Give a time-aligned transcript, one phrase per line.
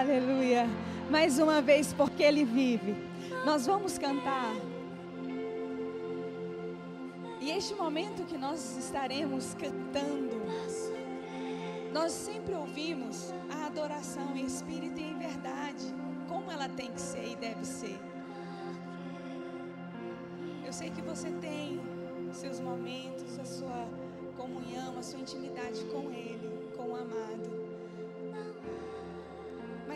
[0.00, 0.66] Aleluia.
[1.10, 2.96] Mais uma vez, porque Ele vive.
[3.44, 4.54] Nós vamos cantar.
[7.38, 10.40] E este momento que nós estaremos cantando,
[11.92, 15.94] nós sempre ouvimos a adoração em espírito e em verdade,
[16.26, 18.00] como ela tem que ser e deve ser.
[20.64, 21.78] Eu sei que você tem
[22.32, 23.86] seus momentos, a sua
[24.34, 27.69] comunhão, a sua intimidade com Ele, com o amado.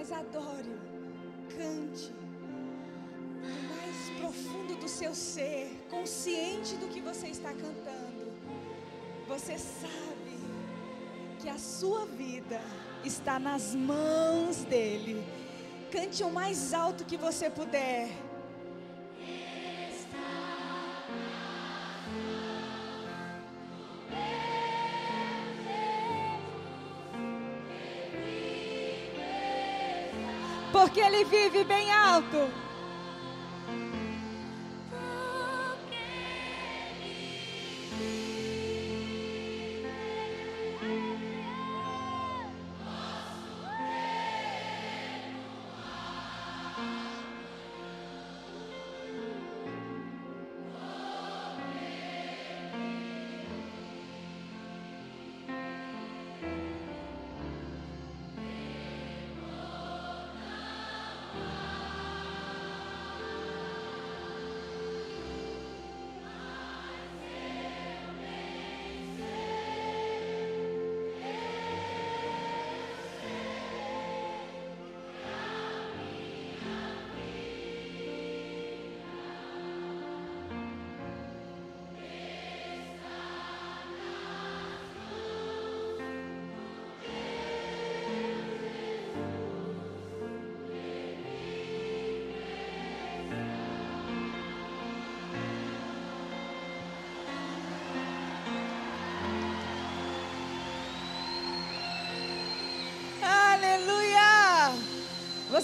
[0.07, 0.77] Mas adore,
[1.57, 2.13] cante
[3.41, 8.31] do mais profundo do seu ser, consciente do que você está cantando.
[9.27, 10.37] Você sabe
[11.41, 12.61] que a sua vida
[13.03, 15.25] está nas mãos dele.
[15.91, 18.11] Cante o mais alto que você puder.
[30.95, 32.64] Porque ele vive bem alto.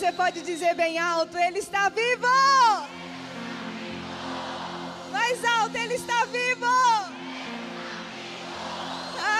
[0.00, 2.26] Você pode dizer bem alto: Ele está vivo!
[5.12, 6.64] Mais alto: Ele está vivo!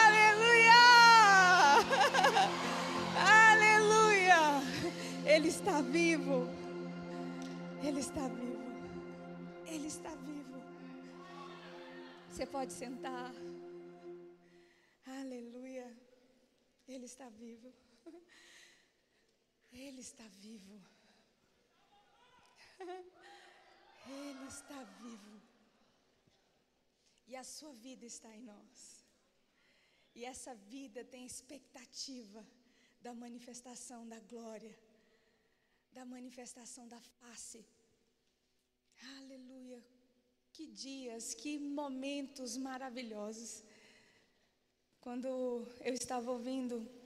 [0.03, 0.83] Aleluia!
[3.55, 4.63] Aleluia!
[5.25, 6.47] Ele está vivo!
[7.83, 8.63] Ele está vivo!
[9.67, 10.63] Ele está vivo!
[12.29, 13.33] Você pode sentar.
[15.07, 15.91] Aleluia!
[16.87, 17.73] Ele está vivo.
[19.73, 20.81] Ele está vivo.
[24.07, 25.41] Ele está vivo.
[27.27, 29.05] E a sua vida está em nós.
[30.15, 32.45] E essa vida tem expectativa
[33.01, 34.77] da manifestação da glória,
[35.93, 37.65] da manifestação da face.
[39.19, 39.83] Aleluia.
[40.53, 43.63] Que dias, que momentos maravilhosos.
[45.01, 45.27] Quando
[45.81, 47.00] eu estava ouvindo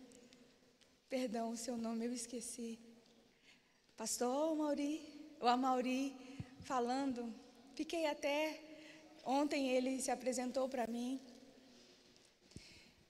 [1.16, 2.76] Perdão, o seu nome eu esqueci.
[3.96, 5.00] Pastor Mauri,
[5.40, 6.12] o Amauri
[6.64, 7.32] falando.
[7.76, 8.60] Fiquei até
[9.24, 11.20] ontem ele se apresentou para mim.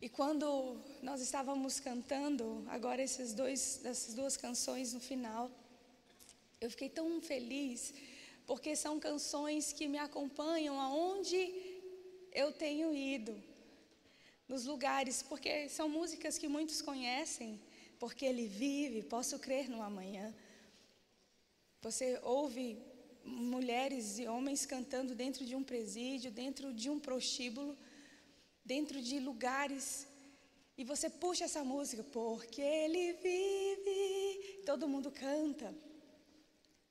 [0.02, 5.50] E quando nós estávamos cantando agora esses dois, essas duas canções no final,
[6.60, 7.94] eu fiquei tão feliz
[8.46, 11.40] porque são canções que me acompanham aonde
[12.32, 13.34] eu tenho ido,
[14.46, 17.58] nos lugares, porque são músicas que muitos conhecem
[17.98, 20.34] porque Ele vive, posso crer no amanhã.
[21.82, 22.78] Você ouve
[23.24, 27.76] mulheres e homens cantando dentro de um presídio, dentro de um prostíbulo,
[28.64, 30.06] dentro de lugares,
[30.76, 35.74] e você puxa essa música, porque Ele vive, todo mundo canta.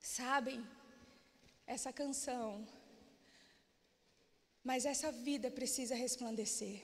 [0.00, 0.64] Sabem
[1.66, 2.66] essa canção,
[4.62, 6.82] mas essa vida precisa resplandecer,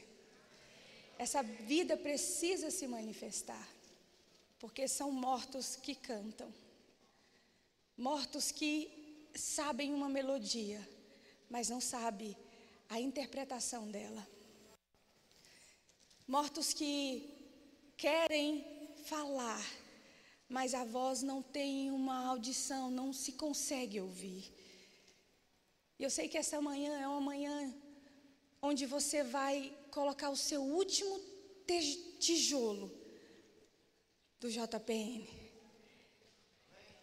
[1.18, 3.79] essa vida precisa se manifestar
[4.60, 6.52] porque são mortos que cantam,
[7.96, 10.86] mortos que sabem uma melodia,
[11.48, 12.36] mas não sabem
[12.90, 14.24] a interpretação dela,
[16.28, 17.26] mortos que
[17.96, 18.62] querem
[19.06, 19.64] falar,
[20.46, 24.52] mas a voz não tem uma audição, não se consegue ouvir.
[25.98, 27.74] E eu sei que essa manhã é uma manhã
[28.60, 31.18] onde você vai colocar o seu último
[32.18, 32.99] tijolo
[34.40, 35.28] do JPN.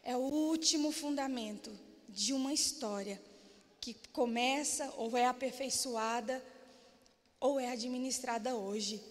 [0.03, 1.71] É o último fundamento
[2.09, 3.21] de uma história
[3.79, 6.43] que começa ou é aperfeiçoada
[7.39, 9.01] ou é administrada hoje.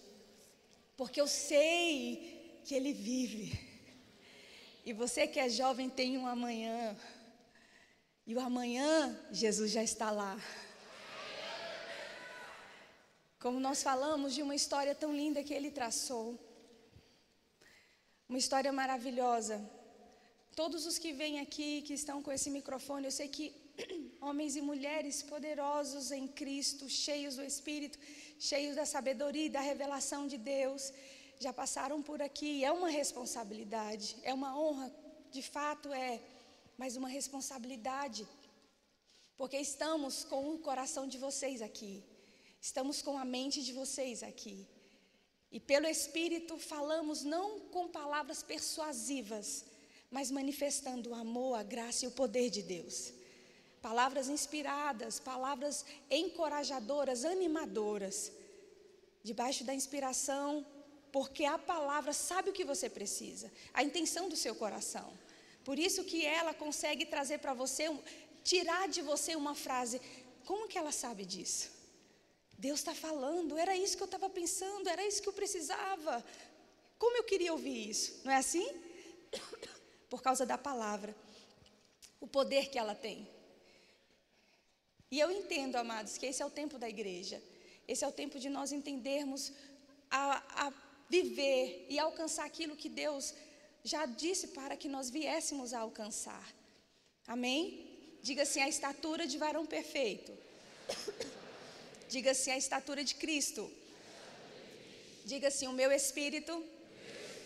[0.97, 3.57] Porque eu sei que ele vive.
[4.85, 6.97] E você que é jovem tem um amanhã.
[8.25, 10.37] E o amanhã, Jesus já está lá.
[13.39, 16.46] Como nós falamos de uma história tão linda que ele traçou.
[18.29, 19.57] Uma história maravilhosa.
[20.53, 23.45] Todos os que vêm aqui, que estão com esse microfone, eu sei que
[24.19, 27.97] homens e mulheres poderosos em Cristo, cheios do Espírito,
[28.37, 30.91] cheios da sabedoria e da revelação de Deus,
[31.39, 32.65] já passaram por aqui.
[32.65, 34.93] É uma responsabilidade, é uma honra,
[35.31, 36.21] de fato é,
[36.77, 38.27] mas uma responsabilidade,
[39.37, 42.03] porque estamos com o coração de vocês aqui,
[42.59, 44.67] estamos com a mente de vocês aqui.
[45.51, 49.65] E pelo Espírito falamos não com palavras persuasivas,
[50.11, 53.13] mas manifestando o amor, a graça e o poder de Deus.
[53.81, 58.31] Palavras inspiradas, palavras encorajadoras, animadoras,
[59.23, 60.65] debaixo da inspiração
[61.11, 65.11] porque a palavra sabe o que você precisa, a intenção do seu coração.
[65.63, 67.89] Por isso que ela consegue trazer para você,
[68.43, 70.01] tirar de você uma frase.
[70.45, 71.71] Como que ela sabe disso?
[72.57, 76.25] Deus está falando, era isso que eu estava pensando, era isso que eu precisava.
[76.97, 78.21] Como eu queria ouvir isso?
[78.23, 78.67] Não é assim?
[80.09, 81.15] Por causa da palavra,
[82.19, 83.29] o poder que ela tem.
[85.11, 87.41] E eu entendo, amados, que esse é o tempo da igreja.
[87.87, 89.53] Esse é o tempo de nós entendermos
[90.09, 90.73] a, a
[91.09, 93.33] viver e alcançar aquilo que Deus
[93.83, 96.53] já disse para que nós viéssemos a alcançar.
[97.25, 98.17] Amém?
[98.21, 100.33] Diga assim: a estatura de varão perfeito.
[102.09, 103.71] Diga assim: a estatura de Cristo.
[105.25, 106.65] Diga assim: o meu espírito,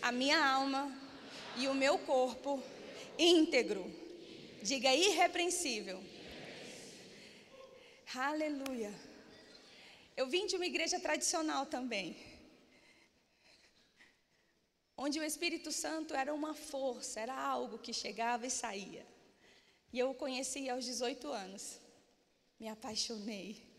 [0.00, 0.84] a minha alma
[1.56, 2.62] e o meu corpo
[3.18, 3.84] íntegro.
[4.62, 6.02] Diga irrepreensível.
[8.14, 8.92] Aleluia.
[10.16, 12.16] Eu vim de uma igreja tradicional também
[14.96, 19.04] onde o Espírito Santo era uma força, era algo que chegava e saía.
[19.92, 21.80] E eu o conheci aos 18 anos.
[22.58, 23.71] Me apaixonei.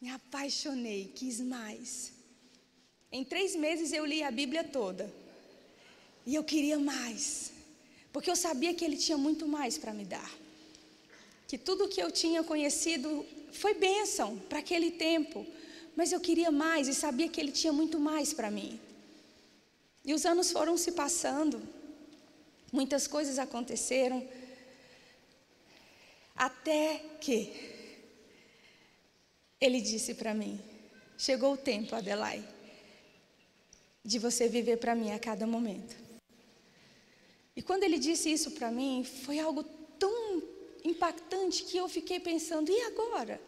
[0.00, 2.12] Me apaixonei, quis mais.
[3.12, 5.12] Em três meses eu li a Bíblia toda.
[6.24, 7.52] E eu queria mais.
[8.12, 10.30] Porque eu sabia que Ele tinha muito mais para me dar.
[11.46, 15.46] Que tudo que eu tinha conhecido foi bênção para aquele tempo.
[15.94, 18.80] Mas eu queria mais e sabia que Ele tinha muito mais para mim.
[20.04, 21.60] E os anos foram se passando,
[22.72, 24.26] muitas coisas aconteceram,
[26.34, 27.79] até que
[29.60, 30.60] ele disse para mim:
[31.18, 32.48] Chegou o tempo, Adelaide,
[34.04, 35.94] de você viver para mim a cada momento.
[37.54, 39.62] E quando ele disse isso para mim, foi algo
[39.98, 40.42] tão
[40.84, 43.40] impactante que eu fiquei pensando: e agora?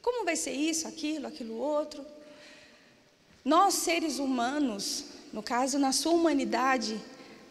[0.00, 2.04] Como vai ser isso, aquilo, aquilo outro?
[3.44, 7.00] Nós, seres humanos, no caso, na sua humanidade,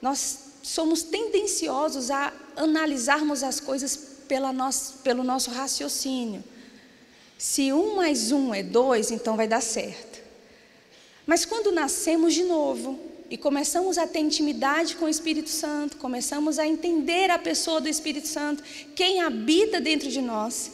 [0.01, 3.95] nós somos tendenciosos a analisarmos as coisas
[4.27, 6.43] pela nosso, pelo nosso raciocínio.
[7.41, 10.21] Se um mais um é dois, então vai dar certo.
[11.25, 12.99] Mas quando nascemos de novo
[13.31, 17.89] e começamos a ter intimidade com o Espírito Santo, começamos a entender a pessoa do
[17.89, 18.61] Espírito Santo,
[18.95, 20.73] quem habita dentro de nós,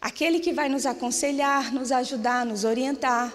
[0.00, 3.32] aquele que vai nos aconselhar, nos ajudar, nos orientar,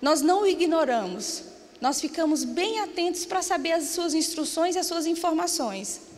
[0.00, 1.44] nós não o ignoramos,
[1.80, 6.11] nós ficamos bem atentos para saber as suas instruções e as suas informações.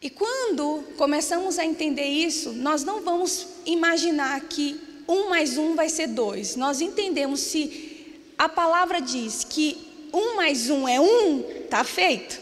[0.00, 5.88] E quando começamos a entender isso, nós não vamos imaginar que um mais um vai
[5.88, 6.54] ser dois.
[6.54, 12.40] Nós entendemos se a palavra diz que um mais um é um, está feito.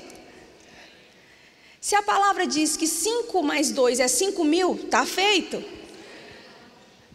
[1.80, 5.64] Se a palavra diz que cinco mais dois é cinco mil, está feito.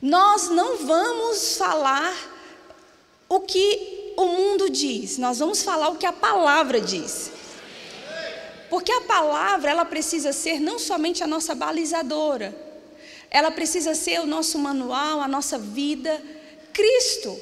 [0.01, 2.15] Nós não vamos falar
[3.29, 7.31] o que o mundo diz, nós vamos falar o que a palavra diz.
[8.71, 12.55] Porque a palavra, ela precisa ser não somente a nossa balizadora,
[13.29, 16.23] ela precisa ser o nosso manual, a nossa vida,
[16.71, 17.37] Cristo,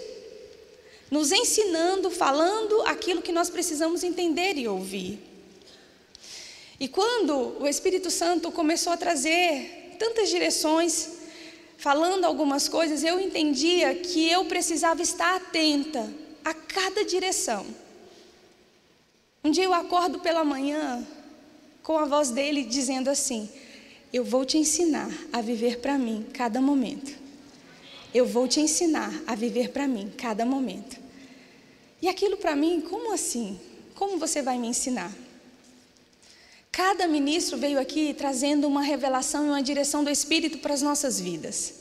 [1.11, 5.19] nos ensinando, falando aquilo que nós precisamos entender e ouvir.
[6.79, 11.09] E quando o Espírito Santo começou a trazer tantas direções,
[11.77, 16.11] falando algumas coisas, eu entendia que eu precisava estar atenta
[16.43, 17.67] a cada direção.
[19.43, 21.05] Um dia eu acordo pela manhã
[21.83, 23.49] com a voz dele dizendo assim:
[24.11, 27.11] Eu vou te ensinar a viver para mim cada momento.
[28.13, 30.97] Eu vou te ensinar a viver para mim cada momento.
[32.01, 33.59] E aquilo para mim, como assim?
[33.95, 35.11] Como você vai me ensinar?
[36.71, 41.19] Cada ministro veio aqui trazendo uma revelação e uma direção do Espírito para as nossas
[41.19, 41.79] vidas.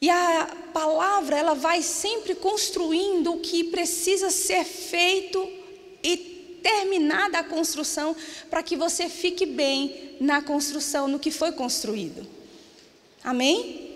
[0.00, 5.48] E a palavra, ela vai sempre construindo o que precisa ser feito
[6.02, 8.14] e terminada a construção
[8.50, 12.26] para que você fique bem na construção, no que foi construído.
[13.22, 13.88] Amém?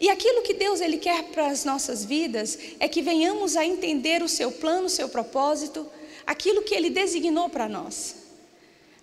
[0.00, 4.22] E aquilo que Deus ele quer para as nossas vidas é que venhamos a entender
[4.22, 5.86] o seu plano, o seu propósito,
[6.26, 8.16] aquilo que ele designou para nós.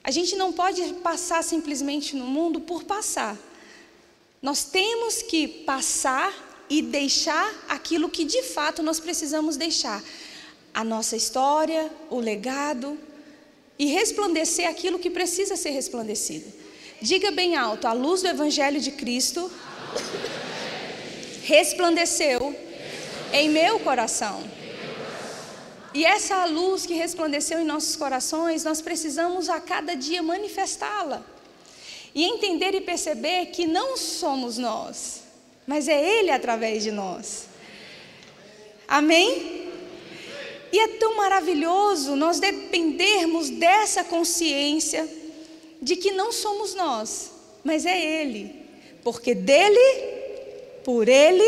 [0.04, 3.38] A gente não pode passar simplesmente no mundo por passar.
[4.42, 10.04] Nós temos que passar e deixar aquilo que de fato nós precisamos deixar.
[10.74, 12.98] A nossa história, o legado
[13.78, 16.52] e resplandecer aquilo que precisa ser resplandecido.
[17.02, 19.52] Diga bem alto: a luz do Evangelho de Cristo
[21.44, 22.56] resplandeceu
[23.34, 24.44] em meu coração.
[25.94, 31.24] E essa luz que resplandeceu em nossos corações, nós precisamos a cada dia manifestá-la.
[32.14, 35.22] E entender e perceber que não somos nós,
[35.66, 37.46] mas é Ele através de nós.
[38.88, 39.61] Amém?
[40.72, 45.08] E é tão maravilhoso nós dependermos dessa consciência
[45.82, 47.32] de que não somos nós,
[47.64, 48.56] mas é Ele.
[49.04, 49.80] Porque dele,
[50.84, 51.44] por Ele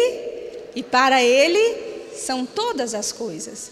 [0.75, 3.71] e para Ele são todas as coisas.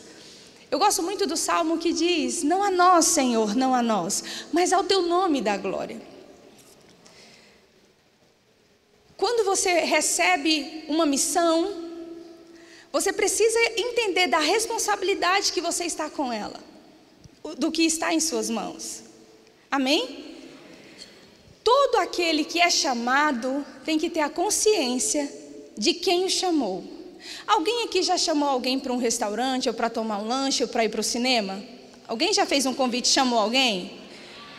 [0.69, 4.71] Eu gosto muito do salmo que diz: Não a nós, Senhor, não a nós, mas
[4.71, 6.01] ao teu nome da glória.
[9.17, 11.80] Quando você recebe uma missão,
[12.91, 16.59] você precisa entender da responsabilidade que você está com ela,
[17.57, 19.03] do que está em suas mãos.
[19.69, 20.35] Amém?
[21.63, 25.31] Todo aquele que é chamado tem que ter a consciência
[25.77, 26.83] de quem o chamou.
[27.47, 30.83] Alguém aqui já chamou alguém para um restaurante, ou para tomar um lanche, ou para
[30.83, 31.63] ir para o cinema?
[32.07, 33.99] Alguém já fez um convite, chamou alguém?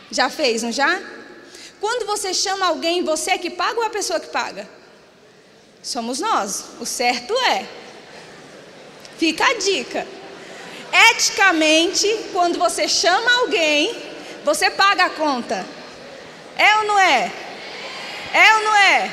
[0.09, 1.01] Já fez, não já?
[1.79, 4.67] Quando você chama alguém, você é que paga ou é a pessoa que paga?
[5.83, 6.65] Somos nós.
[6.79, 7.82] O certo é.
[9.17, 10.07] Fica a dica.
[11.11, 13.95] Eticamente, quando você chama alguém,
[14.43, 15.65] você paga a conta.
[16.57, 17.31] É ou não é?
[18.33, 19.11] É ou não é?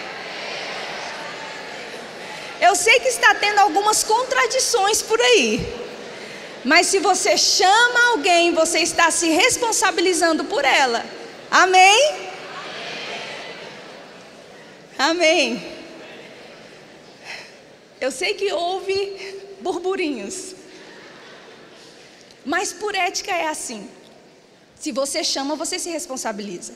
[2.60, 5.80] Eu sei que está tendo algumas contradições por aí.
[6.62, 11.04] Mas se você chama alguém, você está se responsabilizando por ela.
[11.50, 12.30] Amém?
[14.98, 15.80] Amém.
[17.98, 20.54] Eu sei que houve burburinhos.
[22.44, 23.88] Mas por ética é assim.
[24.74, 26.74] Se você chama, você se responsabiliza.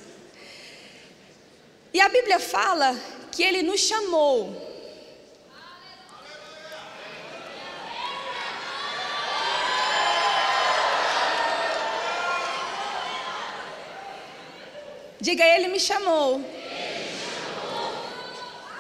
[1.92, 2.94] E a Bíblia fala
[3.32, 4.72] que ele nos chamou.
[15.20, 16.38] Diga, ele me chamou.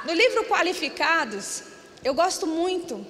[0.04, 1.62] No livro Qualificados,
[2.04, 3.06] eu gosto muito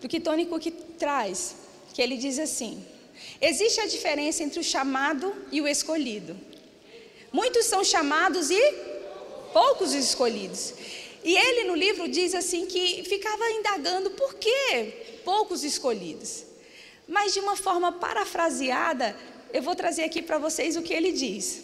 [0.00, 0.66] do que Tony Cook
[0.98, 1.54] traz,
[1.92, 2.84] que ele diz assim:
[3.40, 6.36] existe a diferença entre o chamado e o escolhido.
[7.32, 8.74] Muitos são chamados e
[9.52, 10.74] poucos escolhidos.
[11.22, 16.44] E ele no livro diz assim que ficava indagando por que poucos escolhidos.
[17.06, 19.16] Mas de uma forma parafraseada,
[19.52, 21.62] eu vou trazer aqui para vocês o que ele diz.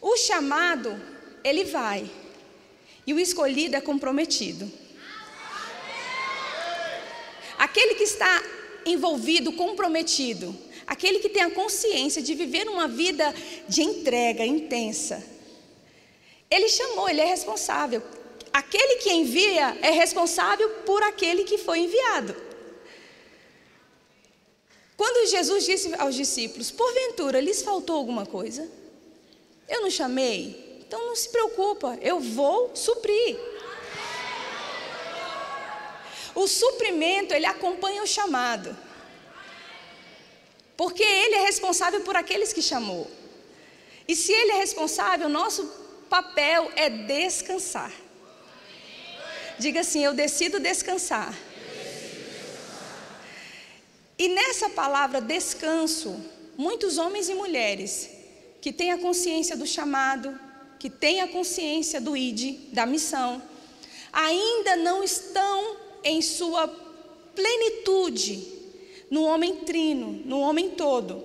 [0.00, 1.00] O chamado,
[1.42, 2.08] ele vai,
[3.06, 4.70] e o escolhido é comprometido.
[7.58, 8.42] Aquele que está
[8.84, 13.34] envolvido, comprometido, aquele que tem a consciência de viver uma vida
[13.68, 15.22] de entrega intensa.
[16.50, 18.02] Ele chamou, ele é responsável.
[18.52, 22.34] Aquele que envia é responsável por aquele que foi enviado.
[24.96, 28.66] Quando Jesus disse aos discípulos: Porventura lhes faltou alguma coisa?
[29.68, 30.80] Eu não chamei?
[30.86, 33.36] Então não se preocupa, eu vou suprir.
[36.36, 38.76] O suprimento, ele acompanha o chamado.
[40.76, 43.10] Porque ele é responsável por aqueles que chamou.
[44.06, 45.64] E se ele é responsável, nosso
[46.10, 47.90] papel é descansar.
[49.58, 51.34] Diga assim: eu decido descansar.
[54.18, 56.22] E nessa palavra descanso,
[56.58, 58.10] muitos homens e mulheres
[58.60, 60.38] que têm a consciência do chamado,
[60.78, 63.42] que têm a consciência do ID, da missão,
[64.12, 66.68] ainda não estão em sua
[67.34, 68.56] plenitude
[69.10, 71.22] no homem trino, no homem todo.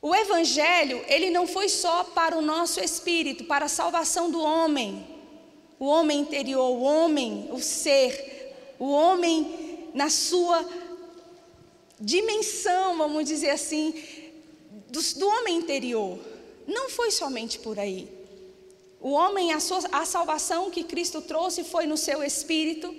[0.00, 5.06] O evangelho, ele não foi só para o nosso espírito, para a salvação do homem,
[5.78, 10.66] o homem interior, o homem, o ser, o homem na sua
[12.00, 13.94] dimensão, vamos dizer assim,
[14.88, 16.18] do, do homem interior.
[16.66, 18.08] Não foi somente por aí.
[19.00, 22.94] O homem, a, sua, a salvação que Cristo trouxe foi no seu espírito,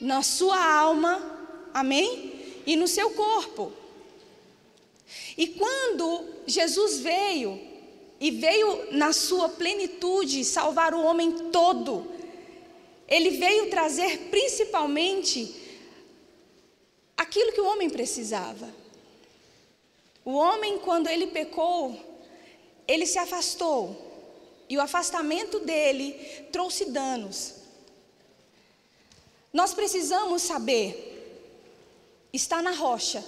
[0.00, 2.62] na sua alma, amém?
[2.66, 3.72] E no seu corpo.
[5.36, 7.60] E quando Jesus veio,
[8.20, 12.06] e veio na sua plenitude salvar o homem todo,
[13.06, 15.54] ele veio trazer principalmente
[17.16, 18.68] aquilo que o homem precisava.
[20.24, 21.98] O homem, quando ele pecou,
[22.86, 23.96] ele se afastou.
[24.68, 26.12] E o afastamento dele
[26.52, 27.54] trouxe danos.
[29.52, 31.06] Nós precisamos saber
[32.32, 33.24] estar na rocha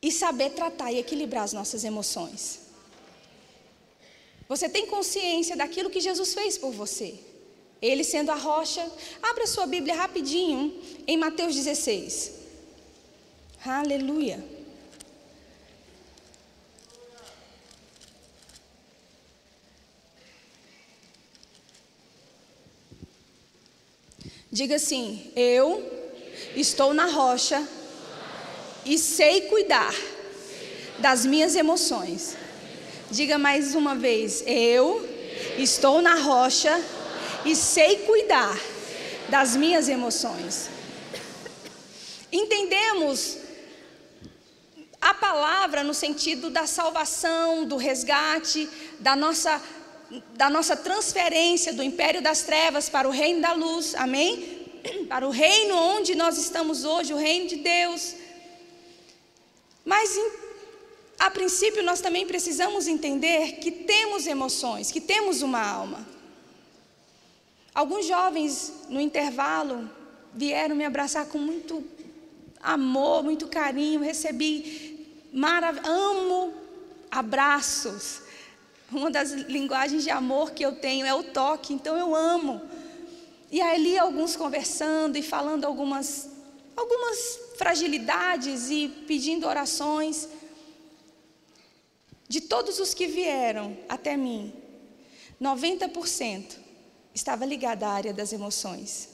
[0.00, 2.60] e saber tratar e equilibrar as nossas emoções.
[4.48, 7.18] Você tem consciência daquilo que Jesus fez por você.
[7.82, 8.90] Ele sendo a rocha.
[9.22, 12.32] Abra sua Bíblia rapidinho em Mateus 16.
[13.64, 14.55] Aleluia.
[24.58, 25.84] Diga assim: Eu
[26.56, 27.62] estou na rocha
[28.86, 29.94] e sei cuidar
[30.98, 32.38] das minhas emoções.
[33.10, 35.06] Diga mais uma vez: Eu
[35.58, 36.82] estou na rocha
[37.44, 38.58] e sei cuidar
[39.28, 40.70] das minhas emoções.
[42.32, 43.36] Entendemos
[44.98, 48.66] a palavra no sentido da salvação, do resgate,
[49.00, 49.60] da nossa
[50.34, 54.64] da nossa transferência do império das trevas para o reino da luz, amém?
[55.08, 58.14] Para o reino onde nós estamos hoje, o reino de Deus.
[59.84, 60.16] Mas,
[61.18, 66.06] a princípio, nós também precisamos entender que temos emoções, que temos uma alma.
[67.74, 69.90] Alguns jovens, no intervalo,
[70.32, 71.84] vieram me abraçar com muito
[72.62, 76.54] amor, muito carinho, recebi marav amo
[77.10, 78.25] abraços
[78.90, 82.62] uma das linguagens de amor que eu tenho é o toque, então eu amo.
[83.50, 86.30] E ali alguns conversando e falando algumas
[86.76, 90.28] algumas fragilidades e pedindo orações.
[92.28, 94.52] De todos os que vieram até mim,
[95.40, 96.58] 90%
[97.14, 99.08] estava ligado à área das emoções.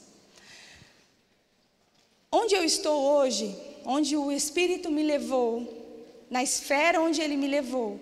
[2.30, 3.54] Onde eu estou hoje,
[3.84, 8.00] onde o Espírito me levou, na esfera onde ele me levou,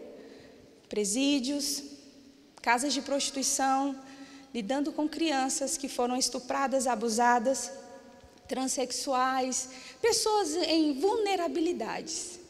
[0.90, 1.84] presídios,
[2.60, 3.96] casas de prostituição,
[4.52, 7.70] lidando com crianças que foram estupradas, abusadas,
[8.48, 9.68] transexuais,
[10.02, 12.40] pessoas em vulnerabilidades.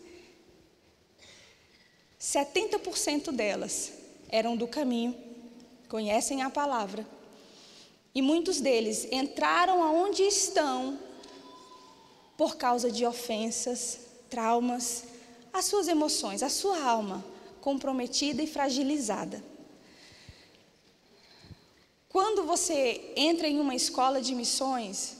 [2.18, 3.92] 70% delas
[4.30, 5.14] eram do caminho,
[5.88, 7.06] conhecem a palavra.
[8.14, 10.98] E muitos deles entraram aonde estão
[12.38, 14.00] por causa de ofensas,
[14.30, 15.04] traumas,
[15.52, 17.22] as suas emoções, a sua alma
[17.60, 19.42] comprometida e fragilizada.
[22.08, 25.16] Quando você entra em uma escola de missões,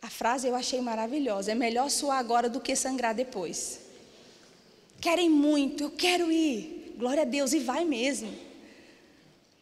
[0.00, 3.80] a frase eu achei maravilhosa: é melhor suar agora do que sangrar depois.
[5.00, 8.32] Querem muito, eu quero ir, glória a Deus, e vai mesmo.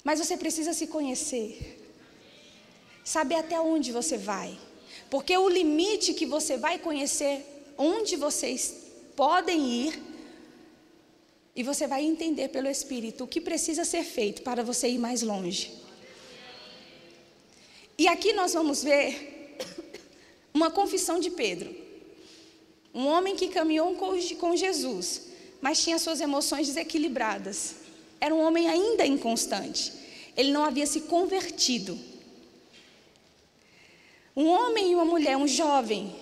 [0.05, 1.83] Mas você precisa se conhecer,
[3.05, 4.57] saber até onde você vai,
[5.11, 7.45] porque o limite que você vai conhecer,
[7.77, 10.06] onde vocês podem ir,
[11.57, 15.23] e você vai entender pelo Espírito o que precisa ser feito para você ir mais
[15.23, 15.73] longe.
[17.97, 19.57] E aqui nós vamos ver
[20.53, 21.75] uma confissão de Pedro.
[22.95, 25.29] Um homem que caminhou com Jesus,
[25.63, 27.77] mas tinha suas emoções desequilibradas.
[28.21, 29.93] Era um homem ainda inconstante.
[30.37, 31.99] Ele não havia se convertido.
[34.37, 36.15] Um homem e uma mulher, um jovem,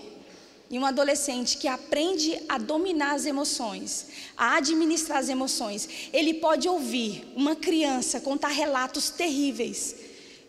[0.74, 4.06] e um adolescente que aprende a dominar as emoções,
[4.36, 9.94] a administrar as emoções, ele pode ouvir uma criança contar relatos terríveis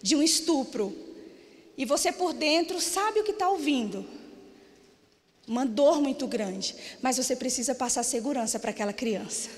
[0.02, 0.98] de um estupro,
[1.78, 4.04] e você por dentro sabe o que está ouvindo.
[5.48, 9.52] Uma dor muito grande, mas você precisa passar segurança para aquela criança.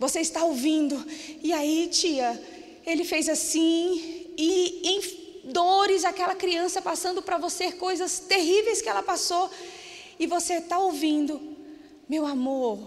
[0.00, 1.00] Você está ouvindo,
[1.40, 2.42] e aí, tia,
[2.84, 4.82] ele fez assim, e
[5.44, 9.50] dores, aquela criança passando para você coisas terríveis que ela passou,
[10.18, 11.40] e você está ouvindo,
[12.08, 12.78] meu amor,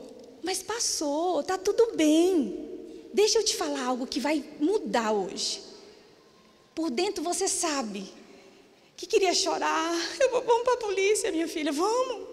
[0.44, 2.70] mas passou, está tudo bem.
[3.14, 5.62] Deixa eu te falar algo que vai mudar hoje.
[6.76, 8.12] Por dentro você sabe
[8.98, 9.94] que queria chorar.
[10.20, 12.28] Eu vou, vamos para a polícia, minha filha, vamos.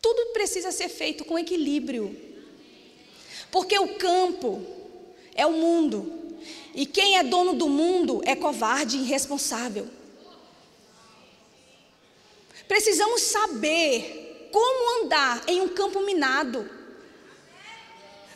[0.00, 2.14] Tudo precisa ser feito com equilíbrio.
[3.50, 4.64] Porque o campo
[5.34, 6.15] é o mundo.
[6.76, 9.88] E quem é dono do mundo é covarde e irresponsável.
[12.68, 16.70] Precisamos saber como andar em um campo minado.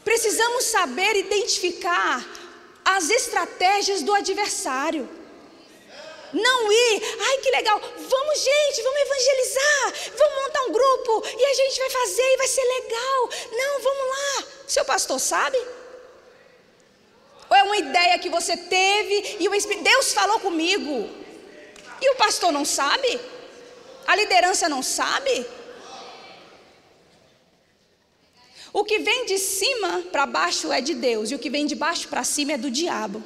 [0.03, 2.27] Precisamos saber identificar
[2.83, 5.07] as estratégias do adversário.
[6.33, 11.55] Não ir, ai que legal, vamos gente, vamos evangelizar, vamos montar um grupo, e a
[11.55, 13.31] gente vai fazer e vai ser legal.
[13.53, 14.45] Não, vamos lá.
[14.67, 15.59] Seu pastor sabe?
[17.51, 21.11] Ou é uma ideia que você teve e o Espírito, Deus falou comigo?
[22.01, 23.21] E o pastor não sabe?
[24.07, 25.47] A liderança não sabe?
[28.73, 31.75] O que vem de cima para baixo é de Deus, e o que vem de
[31.75, 33.23] baixo para cima é do diabo.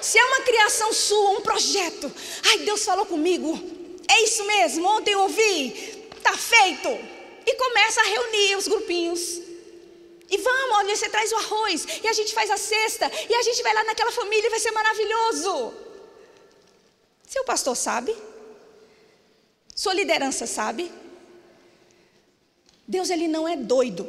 [0.00, 2.10] Se é uma criação sua, um projeto,
[2.48, 3.60] ai, Deus falou comigo,
[4.08, 6.88] é isso mesmo, ontem eu ouvi, está feito.
[7.46, 9.49] E começa a reunir os grupinhos.
[10.30, 13.42] E vamos, olha, você traz o arroz, e a gente faz a cesta, e a
[13.42, 15.74] gente vai lá naquela família e vai ser maravilhoso.
[17.26, 18.16] Seu pastor sabe?
[19.74, 20.92] Sua liderança sabe?
[22.86, 24.08] Deus ele não é doido.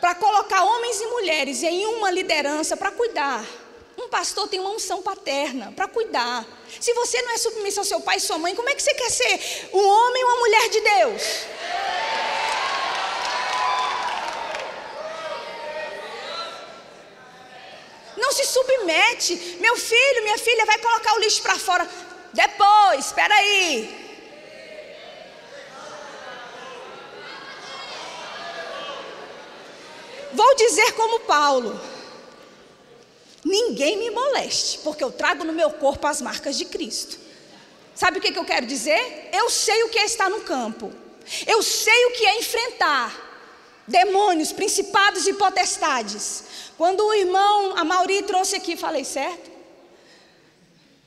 [0.00, 3.44] Para colocar homens e mulheres em uma liderança para cuidar.
[3.96, 6.46] Um pastor tem uma unção paterna para cuidar.
[6.80, 8.94] Se você não é submisso ao seu pai e sua mãe, como é que você
[8.94, 11.22] quer ser um homem ou uma mulher de Deus?
[18.32, 19.58] Não se submete.
[19.60, 21.86] Meu filho, minha filha, vai colocar o lixo para fora.
[22.32, 24.00] Depois, espera aí.
[30.32, 31.78] Vou dizer como Paulo:
[33.44, 37.18] ninguém me moleste, porque eu trago no meu corpo as marcas de Cristo.
[37.94, 39.28] Sabe o que, que eu quero dizer?
[39.30, 40.90] Eu sei o que é estar no campo,
[41.46, 43.31] eu sei o que é enfrentar
[43.98, 46.44] demônios, principados e potestades.
[46.76, 49.50] Quando o irmão, a Mauri trouxe aqui, falei certo?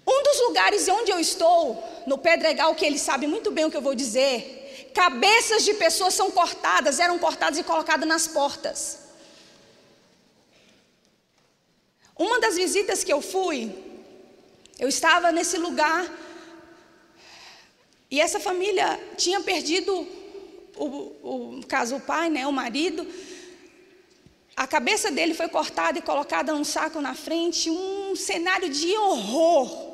[0.08, 3.78] Um dos lugares onde eu estou, no Pedregal, que ele sabe muito bem o que
[3.78, 9.00] eu vou dizer, cabeças de pessoas são cortadas, eram cortadas e colocadas nas portas.
[12.17, 13.60] Uma das visitas que eu fui,
[14.80, 16.06] eu estava nesse lugar
[18.10, 20.08] e essa família tinha perdido
[20.77, 23.07] o, o caso o pai, né, o marido.
[24.55, 29.93] A cabeça dele foi cortada e colocada num saco na frente, um cenário de horror.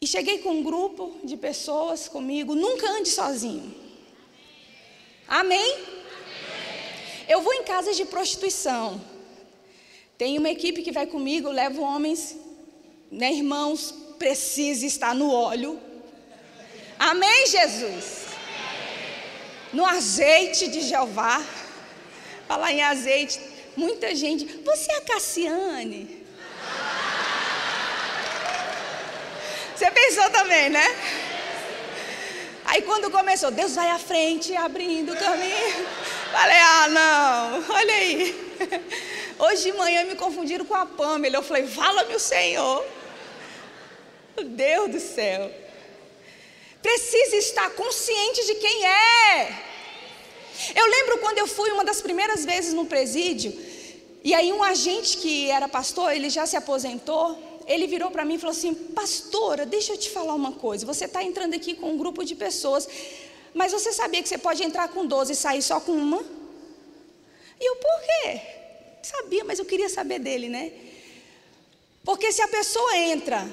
[0.00, 3.74] E cheguei com um grupo de pessoas comigo, nunca ande sozinho.
[5.28, 5.72] Amém?
[5.72, 6.02] Amém?
[7.28, 9.00] Eu vou em casas de prostituição.
[10.18, 12.36] Tem uma equipe que vai comigo, levo homens,
[13.10, 15.80] né, irmãos, precisa estar no óleo.
[16.98, 18.21] Amém, Jesus?
[19.72, 21.42] No azeite de Jeová.
[22.46, 23.40] Falar em azeite,
[23.76, 24.44] muita gente.
[24.64, 26.22] Você é a Cassiane?
[29.74, 30.84] Você pensou também, né?
[32.66, 35.86] Aí quando começou, Deus vai à frente, abrindo o caminho.
[36.30, 38.52] Falei, ah, não, olha aí.
[39.38, 41.36] Hoje de manhã me confundiram com a Pamela.
[41.36, 42.84] Eu falei, fala-me o Senhor.
[44.42, 45.50] Deus do céu.
[46.82, 49.62] Precisa estar consciente de quem é.
[50.74, 53.52] Eu lembro quando eu fui uma das primeiras vezes no presídio,
[54.24, 58.34] e aí um agente que era pastor, ele já se aposentou, ele virou para mim
[58.34, 60.84] e falou assim: Pastora, deixa eu te falar uma coisa.
[60.86, 62.88] Você está entrando aqui com um grupo de pessoas,
[63.54, 66.22] mas você sabia que você pode entrar com 12 e sair só com uma?
[67.60, 68.40] E eu, por quê?
[69.02, 70.72] Sabia, mas eu queria saber dele, né?
[72.04, 73.48] Porque se a pessoa entra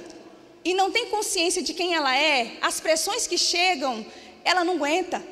[0.63, 4.05] e não tem consciência de quem ela é, as pressões que chegam,
[4.43, 5.23] ela não aguenta.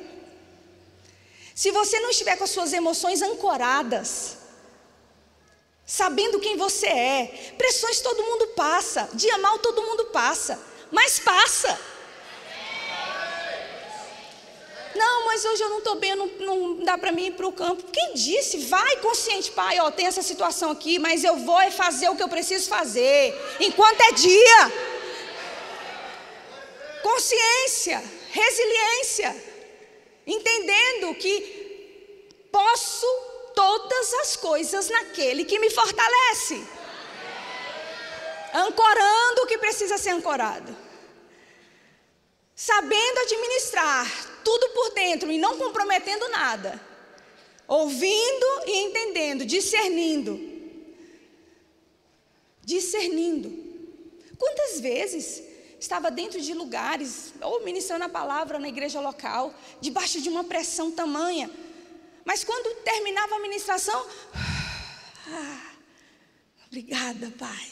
[1.54, 4.38] Se você não estiver com as suas emoções ancoradas,
[5.84, 10.60] sabendo quem você é, pressões todo mundo passa, dia mal todo mundo passa,
[10.90, 11.78] mas passa.
[14.94, 17.52] Não, mas hoje eu não estou bem, não, não dá para mim ir para o
[17.52, 17.84] campo.
[17.92, 18.58] Quem disse?
[18.58, 22.22] Vai consciente, pai, ó, tem essa situação aqui, mas eu vou é fazer o que
[22.22, 24.87] eu preciso fazer, enquanto é dia.
[27.18, 28.00] Consciência,
[28.30, 29.44] resiliência
[30.24, 33.06] entendendo que posso
[33.56, 36.62] todas as coisas naquele que me fortalece.
[38.54, 40.76] Ancorando o que precisa ser ancorado.
[42.54, 44.06] Sabendo administrar
[44.44, 46.80] tudo por dentro e não comprometendo nada.
[47.66, 50.38] Ouvindo e entendendo, discernindo.
[52.62, 53.50] Discernindo.
[54.38, 55.47] Quantas vezes
[55.78, 60.90] estava dentro de lugares, ou ministrando a palavra na igreja local, debaixo de uma pressão
[60.90, 61.50] tamanha.
[62.24, 64.06] Mas quando terminava a ministração,
[65.28, 65.72] ah,
[66.66, 67.70] obrigada, Pai.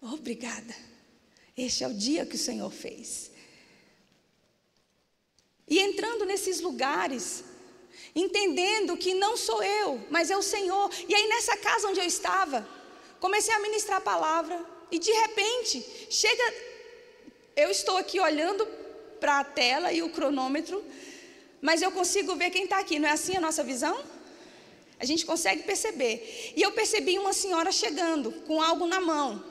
[0.00, 0.74] Obrigada.
[1.56, 3.30] Este é o dia que o Senhor fez.
[5.66, 7.42] E entrando nesses lugares,
[8.14, 10.90] entendendo que não sou eu, mas é o Senhor.
[11.08, 12.68] E aí nessa casa onde eu estava,
[13.18, 16.54] comecei a ministrar a palavra E de repente, chega.
[17.56, 18.66] Eu estou aqui olhando
[19.18, 20.84] para a tela e o cronômetro,
[21.60, 22.98] mas eu consigo ver quem está aqui.
[22.98, 23.98] Não é assim a nossa visão?
[24.98, 26.52] A gente consegue perceber.
[26.56, 29.42] E eu percebi uma senhora chegando com algo na mão.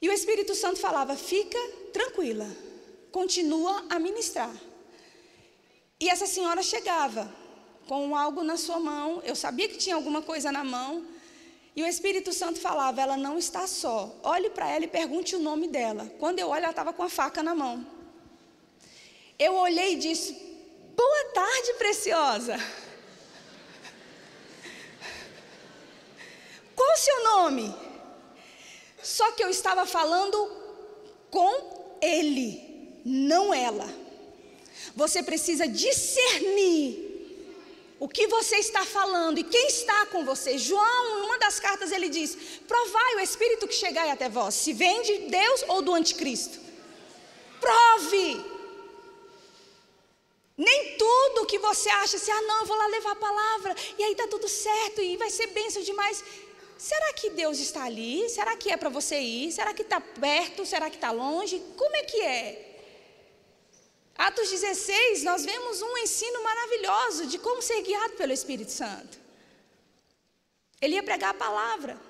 [0.00, 1.58] E o Espírito Santo falava: fica
[1.92, 2.48] tranquila,
[3.10, 4.54] continua a ministrar.
[5.98, 7.32] E essa senhora chegava
[7.88, 11.06] com algo na sua mão, eu sabia que tinha alguma coisa na mão,
[11.76, 15.38] e o Espírito Santo falava: ela não está só, olhe para ela e pergunte o
[15.38, 16.10] nome dela.
[16.18, 17.86] Quando eu olho, ela estava com a faca na mão.
[19.38, 20.32] Eu olhei e disse:
[20.96, 22.58] Boa tarde, preciosa.
[26.74, 27.74] Qual o seu nome?
[29.02, 30.50] Só que eu estava falando
[31.30, 33.86] com ele, não ela.
[34.94, 37.05] Você precisa discernir
[37.98, 40.58] o que você está falando e quem está com você.
[40.58, 45.02] João, uma das cartas, ele diz: Provai o Espírito que chegai até vós, se vem
[45.02, 46.58] de Deus ou do anticristo.
[47.60, 48.56] Prove.
[50.56, 54.02] Nem tudo que você acha assim, ah, não, eu vou lá levar a palavra, e
[54.02, 56.24] aí está tudo certo, e vai ser bênção demais.
[56.78, 58.28] Será que Deus está ali?
[58.30, 59.52] Será que é para você ir?
[59.52, 60.64] Será que está perto?
[60.64, 61.62] Será que está longe?
[61.76, 62.75] Como é que é?
[64.18, 69.18] Atos 16, nós vemos um ensino maravilhoso de como ser guiado pelo Espírito Santo.
[70.80, 72.00] Ele ia pregar a palavra.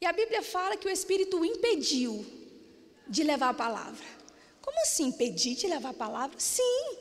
[0.00, 2.24] E a Bíblia fala que o Espírito o impediu
[3.08, 4.06] de levar a palavra.
[4.62, 6.38] Como assim impedir de levar a palavra?
[6.38, 6.96] Sim.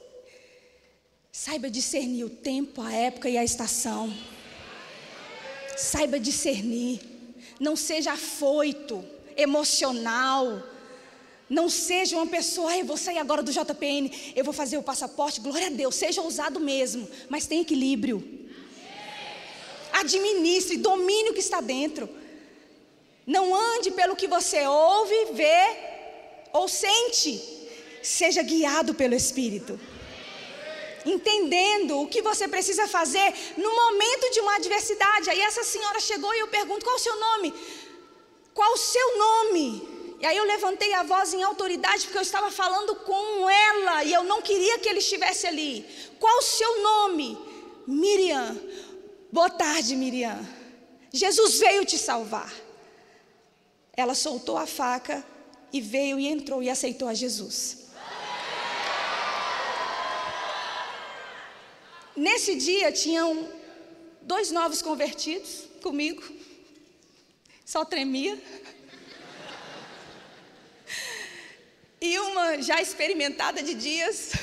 [1.32, 4.12] Saiba discernir o tempo, a época e a estação.
[5.78, 7.02] Saiba discernir.
[7.60, 9.06] Não seja afoito,
[9.38, 10.73] emocional
[11.54, 15.40] não seja uma pessoa, eu vou sair agora do JPN, eu vou fazer o passaporte,
[15.40, 18.18] glória a Deus, seja ousado mesmo, mas tem equilíbrio.
[20.02, 22.10] Administre, domine o que está dentro.
[23.36, 25.64] Não ande pelo que você ouve, vê
[26.52, 27.32] ou sente.
[28.02, 29.80] Seja guiado pelo Espírito.
[31.06, 35.30] Entendendo o que você precisa fazer no momento de uma adversidade.
[35.30, 37.54] Aí essa senhora chegou e eu pergunto: qual o seu nome?
[38.54, 39.93] Qual o seu nome?
[40.24, 44.14] E aí eu levantei a voz em autoridade porque eu estava falando com ela e
[44.14, 45.86] eu não queria que ele estivesse ali.
[46.18, 47.38] Qual o seu nome?
[47.86, 48.58] Miriam.
[49.30, 50.40] Boa tarde, Miriam.
[51.12, 52.50] Jesus veio te salvar.
[53.98, 55.22] Ela soltou a faca
[55.74, 57.88] e veio e entrou e aceitou a Jesus.
[62.16, 63.52] Nesse dia tinham
[64.22, 66.24] dois novos convertidos comigo.
[67.66, 68.42] Só tremia.
[72.06, 74.34] E uma já experimentada de dias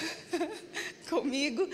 [1.10, 1.68] comigo.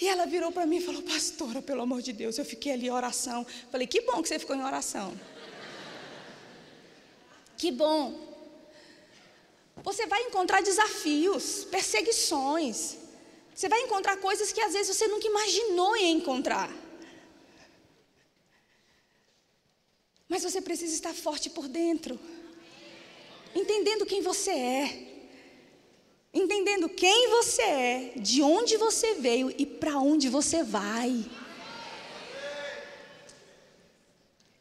[0.00, 2.86] E ela virou para mim e falou: Pastora, pelo amor de Deus, eu fiquei ali
[2.86, 3.46] em oração.
[3.70, 5.14] Falei: Que bom que você ficou em oração.
[7.58, 8.18] Que bom.
[9.82, 12.96] Você vai encontrar desafios, perseguições.
[13.54, 16.70] Você vai encontrar coisas que às vezes você nunca imaginou em encontrar.
[20.26, 22.18] Mas você precisa estar forte por dentro
[23.54, 25.14] entendendo quem você é,
[26.32, 31.24] entendendo quem você é, de onde você veio e para onde você vai.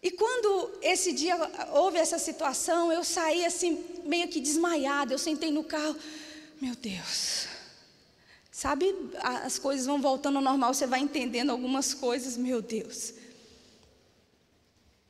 [0.04, 1.36] E quando esse dia
[1.72, 5.14] houve essa situação, eu saí assim, meio que desmaiada.
[5.14, 5.96] Eu sentei no carro,
[6.62, 7.48] meu Deus.
[8.52, 13.14] Sabe, as coisas vão voltando ao normal, você vai entendendo algumas coisas, meu Deus.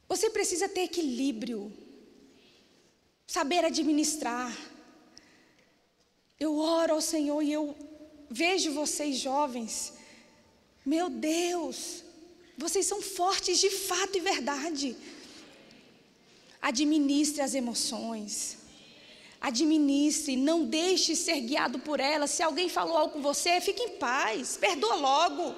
[0.08, 1.74] Você precisa ter equilíbrio
[3.36, 4.56] saber administrar.
[6.40, 7.76] Eu oro ao Senhor e eu
[8.30, 9.94] vejo vocês jovens,
[10.86, 12.04] meu Deus,
[12.56, 14.96] vocês são fortes de fato e verdade.
[16.62, 18.60] Administre as emoções.
[19.42, 22.30] Administre, não deixe ser guiado por elas.
[22.30, 25.56] Se alguém falou algo com você, fique em paz, perdoa logo.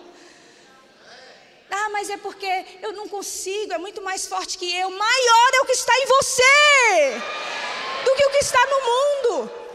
[1.70, 4.90] Ah, mas é porque eu não consigo, é muito mais forte que eu.
[4.90, 7.65] Maior é o que está em você
[8.06, 9.66] do que o que está no mundo.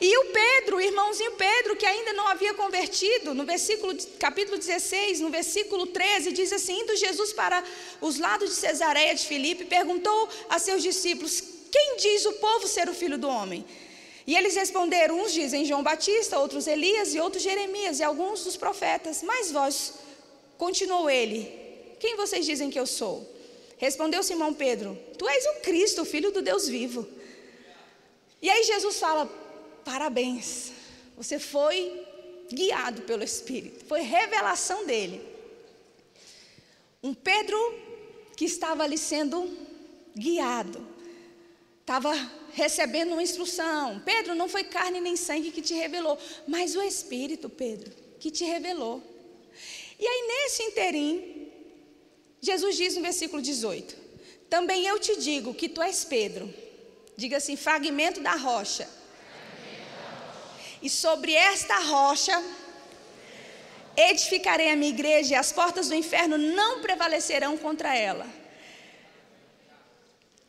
[0.00, 5.20] E o Pedro, o irmãozinho Pedro, que ainda não havia convertido, no versículo, capítulo 16,
[5.20, 7.62] no versículo 13, diz assim: Indo Jesus para
[8.00, 12.88] os lados de Cesareia de Filipe, perguntou a seus discípulos: Quem diz o povo ser
[12.88, 13.64] o filho do homem?
[14.26, 18.56] E eles responderam: Uns dizem João Batista, outros Elias e outros Jeremias e alguns dos
[18.56, 19.22] profetas.
[19.22, 19.94] Mas vós,
[20.58, 21.48] continuou ele,
[21.98, 23.31] quem vocês dizem que eu sou?
[23.82, 27.04] Respondeu Simão Pedro: Tu és o Cristo, Filho do Deus vivo.
[28.40, 29.26] E aí Jesus fala:
[29.84, 30.70] Parabéns,
[31.16, 32.00] você foi
[32.48, 35.20] guiado pelo Espírito, foi revelação dele.
[37.02, 37.58] Um Pedro
[38.36, 39.50] que estava ali sendo
[40.16, 40.86] guiado,
[41.80, 42.14] estava
[42.52, 44.00] recebendo uma instrução.
[44.04, 46.16] Pedro, não foi carne nem sangue que te revelou,
[46.46, 49.02] mas o Espírito, Pedro, que te revelou.
[49.98, 51.31] E aí, nesse interim,
[52.42, 53.96] Jesus diz no versículo 18:
[54.50, 56.52] Também eu te digo que tu és Pedro.
[57.16, 58.88] Diga assim: fragmento da rocha.
[60.82, 62.42] E sobre esta rocha
[63.96, 68.26] edificarei a minha igreja, e as portas do inferno não prevalecerão contra ela.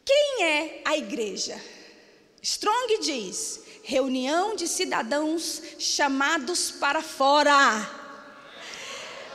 [0.04, 1.62] Quem é a igreja?
[2.42, 8.02] Strong diz: reunião de cidadãos chamados para fora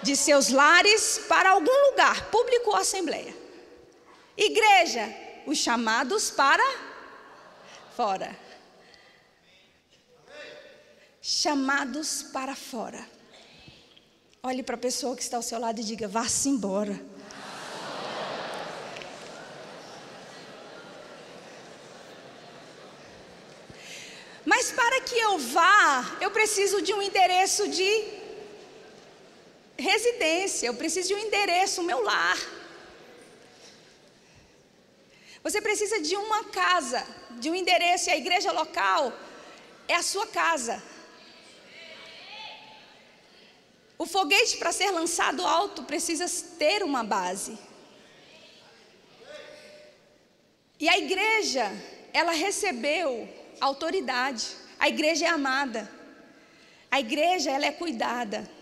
[0.02, 3.34] de seus lares para algum lugar, público ou assembleia.
[4.36, 5.12] Igreja,
[5.46, 6.64] os chamados para
[7.96, 8.38] fora.
[11.20, 13.04] Chamados para fora.
[14.42, 16.98] Olhe para a pessoa que está ao seu lado e diga: vá-se embora.
[24.44, 28.17] Mas para que eu vá, eu preciso de um endereço de
[29.78, 32.38] residência, eu preciso de um endereço, o meu lar.
[35.42, 37.06] Você precisa de uma casa,
[37.38, 39.12] de um endereço, e a igreja local
[39.86, 40.82] é a sua casa.
[43.96, 46.26] O foguete, para ser lançado alto, precisa
[46.58, 47.58] ter uma base.
[50.78, 51.70] E a igreja,
[52.12, 53.28] ela recebeu
[53.60, 54.46] autoridade.
[54.78, 55.90] A igreja é amada.
[56.90, 58.57] A igreja, ela é cuidada.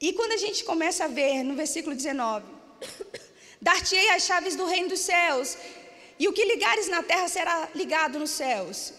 [0.00, 2.44] E quando a gente começa a ver no versículo 19:
[3.60, 5.56] Dar-te-ei as chaves do reino dos céus,
[6.18, 8.92] e o que ligares na terra será ligado nos céus,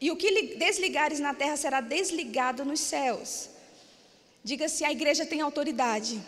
[0.00, 3.50] e o que desligares na terra será desligado nos céus.
[4.42, 6.20] Diga se a igreja tem autoridade.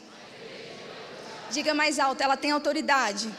[1.51, 3.31] Diga mais alto, ela tem autoridade.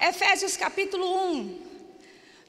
[0.00, 1.64] Efésios capítulo 1.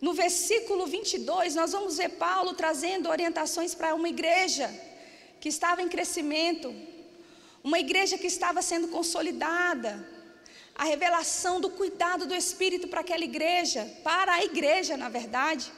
[0.02, 4.70] No versículo 22, nós vamos ver Paulo trazendo orientações para uma igreja
[5.46, 6.68] que estava em crescimento,
[7.64, 9.92] uma igreja que estava sendo consolidada.
[10.74, 15.72] A revelação do cuidado do Espírito para aquela igreja, para a igreja, na verdade.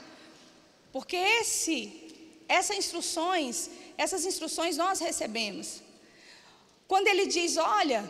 [0.94, 1.80] Porque esse,
[2.48, 5.68] essas instruções essas instruções nós recebemos.
[6.88, 8.02] Quando ele diz, olha,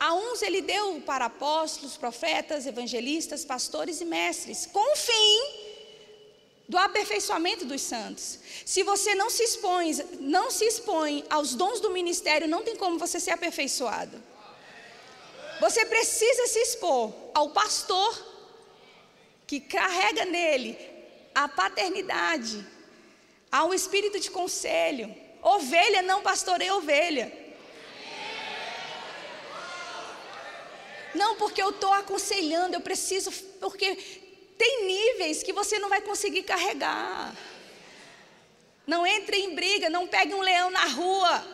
[0.00, 5.63] a uns ele deu para apóstolos, profetas, evangelistas, pastores e mestres, com o fim
[6.68, 8.38] do aperfeiçoamento dos santos.
[8.64, 12.98] Se você não se expõe, não se expõe aos dons do ministério, não tem como
[12.98, 14.22] você ser aperfeiçoado.
[15.60, 18.32] Você precisa se expor ao pastor
[19.46, 20.78] que carrega nele
[21.34, 22.66] a paternidade,
[23.50, 27.30] ao espírito de conselho, Ovelha não pastoreia ovelha.
[31.14, 34.22] Não, porque eu estou aconselhando, eu preciso, porque
[34.58, 37.34] tem níveis que você não vai conseguir carregar.
[38.86, 41.46] Não entre em briga, não pegue um leão na rua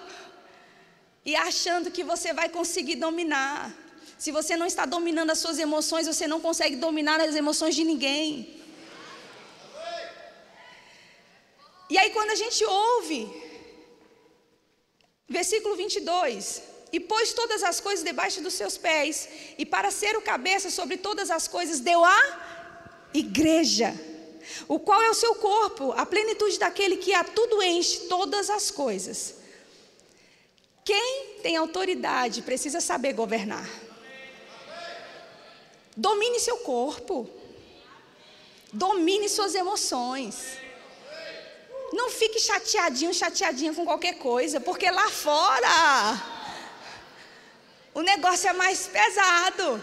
[1.24, 3.72] e achando que você vai conseguir dominar.
[4.18, 7.84] Se você não está dominando as suas emoções, você não consegue dominar as emoções de
[7.84, 8.60] ninguém.
[11.88, 13.20] E aí, quando a gente ouve
[15.38, 16.62] Versículo 22.
[16.92, 19.16] E pôs todas as coisas debaixo dos seus pés,
[19.56, 22.20] e para ser o cabeça sobre todas as coisas, deu a
[23.12, 23.94] igreja,
[24.68, 28.70] o qual é o seu corpo, a plenitude daquele que a tudo enche, todas as
[28.70, 29.37] coisas.
[30.85, 33.68] Quem tem autoridade precisa saber governar.
[35.96, 37.29] Domine seu corpo,
[38.73, 40.59] domine suas emoções.
[41.92, 46.40] Não fique chateadinho, chateadinha com qualquer coisa, porque lá fora
[47.92, 49.83] o negócio é mais pesado.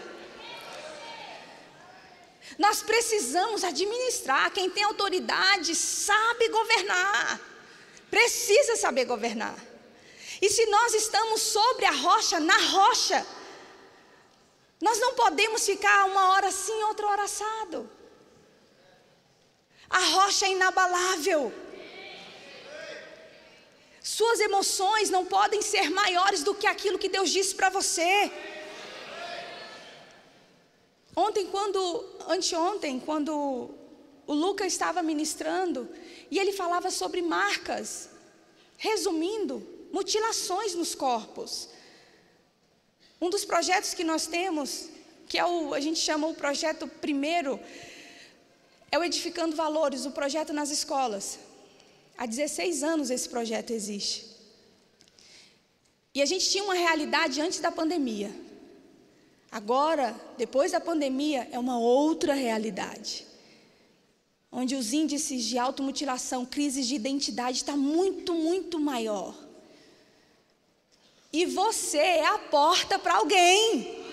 [2.56, 4.50] Nós precisamos administrar.
[4.50, 7.40] Quem tem autoridade sabe governar.
[8.10, 9.56] Precisa saber governar.
[10.40, 13.26] E se nós estamos sobre a rocha, na rocha,
[14.80, 17.90] nós não podemos ficar uma hora sim, outra hora assado.
[19.90, 21.52] A rocha é inabalável.
[24.02, 28.30] Suas emoções não podem ser maiores do que aquilo que Deus disse para você.
[31.26, 31.80] Ontem, quando,
[32.28, 33.32] anteontem, quando
[34.24, 35.88] o Lucas estava ministrando,
[36.30, 38.08] e ele falava sobre marcas,
[38.76, 41.70] resumindo, mutilações nos corpos.
[43.20, 44.90] Um dos projetos que nós temos,
[45.26, 47.58] que é o, a gente chama o projeto primeiro,
[48.92, 51.40] é o Edificando Valores, o projeto nas escolas.
[52.16, 54.24] Há 16 anos esse projeto existe.
[56.14, 58.30] E a gente tinha uma realidade antes da pandemia.
[59.50, 63.26] Agora, depois da pandemia, é uma outra realidade.
[64.52, 69.34] Onde os índices de automutilação, crises de identidade está muito, muito maior.
[71.32, 74.06] E você é a porta para alguém.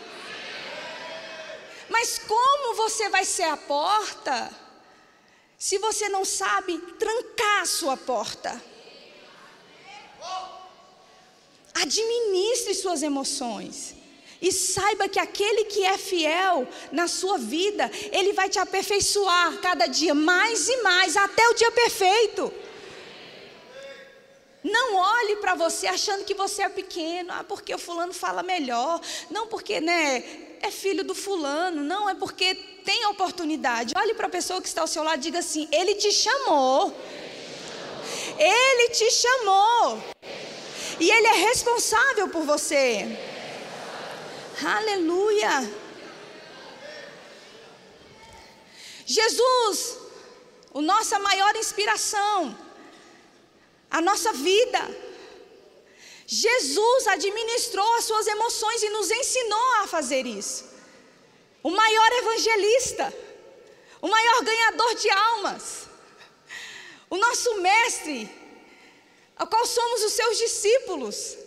[1.89, 4.51] Mas como você vai ser a porta
[5.57, 8.61] se você não sabe trancar a sua porta?
[11.73, 13.95] Administre suas emoções.
[14.41, 19.87] E saiba que aquele que é fiel na sua vida, ele vai te aperfeiçoar cada
[19.87, 22.53] dia mais e mais, até o dia perfeito.
[24.63, 28.99] Não olhe para você achando que você é pequeno, ah, porque o fulano fala melhor,
[29.29, 30.23] não porque, né,
[30.59, 33.93] é filho do fulano, não, é porque tem oportunidade.
[33.95, 36.91] Olhe para a pessoa que está ao seu lado e diga assim: Ele te chamou.
[38.37, 40.03] Ele te chamou.
[40.99, 43.34] E Ele é responsável por você.
[44.63, 45.69] Aleluia.
[49.05, 49.97] Jesus,
[50.73, 52.57] a nossa maior inspiração,
[53.89, 54.79] a nossa vida.
[56.25, 60.65] Jesus administrou as suas emoções e nos ensinou a fazer isso.
[61.61, 63.13] O maior evangelista,
[64.01, 65.87] o maior ganhador de almas,
[67.09, 68.29] o nosso mestre,
[69.35, 71.44] a qual somos os seus discípulos.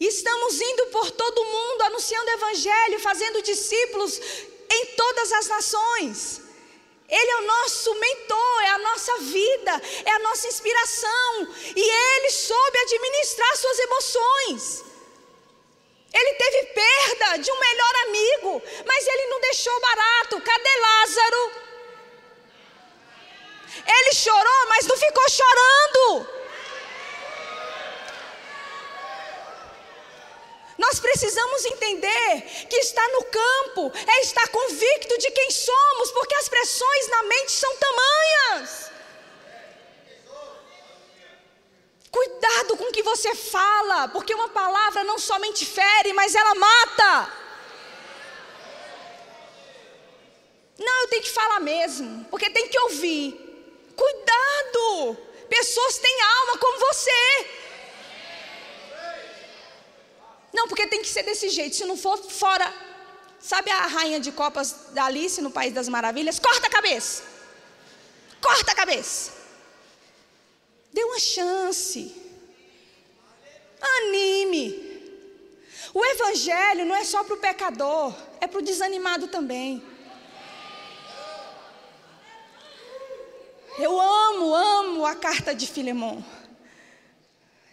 [0.00, 4.18] Estamos indo por todo o mundo anunciando o evangelho, fazendo discípulos
[4.70, 6.40] em todas as nações.
[7.06, 11.54] Ele é o nosso mentor, é a nossa vida, é a nossa inspiração.
[11.76, 14.84] E ele soube administrar suas emoções.
[16.14, 20.40] Ele teve perda de um melhor amigo, mas ele não deixou barato.
[20.40, 21.52] Cadê Lázaro?
[23.86, 26.39] Ele chorou, mas não ficou chorando.
[30.80, 36.48] Nós precisamos entender que estar no campo é estar convicto de quem somos, porque as
[36.48, 38.90] pressões na mente são tamanhas.
[42.10, 47.32] Cuidado com o que você fala, porque uma palavra não somente fere, mas ela mata.
[50.78, 53.26] Não, eu tenho que falar mesmo, porque tem que ouvir.
[53.94, 55.18] Cuidado!
[55.46, 57.59] Pessoas têm alma como você.
[60.52, 61.76] Não, porque tem que ser desse jeito.
[61.76, 62.72] Se não for fora,
[63.38, 66.38] sabe a rainha de copas da Alice no País das Maravilhas?
[66.38, 67.22] Corta a cabeça.
[68.40, 69.32] Corta a cabeça.
[70.92, 72.14] Dê uma chance.
[73.80, 74.88] Anime.
[75.94, 79.82] O evangelho não é só para o pecador, é para o desanimado também.
[83.78, 86.24] Eu amo, amo a carta de Filemão.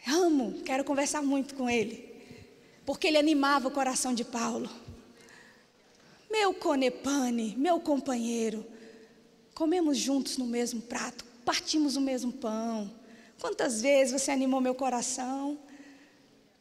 [0.07, 2.16] Amo, quero conversar muito com ele
[2.87, 4.69] porque ele animava o coração de Paulo.
[6.31, 8.65] Meu conepane, meu companheiro,
[9.53, 12.89] comemos juntos no mesmo prato, partimos o mesmo pão.
[13.41, 15.59] Quantas vezes você animou meu coração?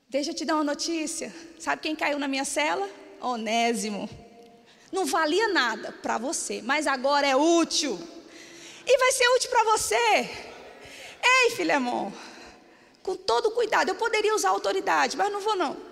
[0.08, 1.32] Deixa eu te dar uma notícia.
[1.60, 2.90] Sabe quem caiu na minha cela?
[3.20, 4.10] Onésimo.
[4.90, 7.96] Não valia nada para você, mas agora é útil.
[8.84, 10.28] E vai ser útil para você.
[11.22, 12.12] Ei, Filemão,
[13.00, 15.85] com todo cuidado, eu poderia usar autoridade, mas não vou não.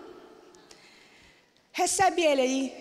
[1.77, 2.73] Recebe ele aí,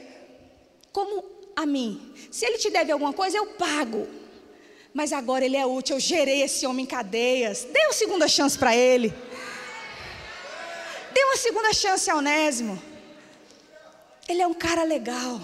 [0.91, 1.26] como
[1.56, 2.14] a mim.
[2.30, 4.08] Se ele te deve alguma coisa, eu pago.
[4.94, 7.64] Mas agora ele é útil, eu gerei esse homem em cadeias.
[7.64, 9.12] Dê uma segunda chance para ele.
[11.12, 12.80] Dê uma segunda chance ao Onésimo.
[14.30, 15.41] Ele é um cara legal.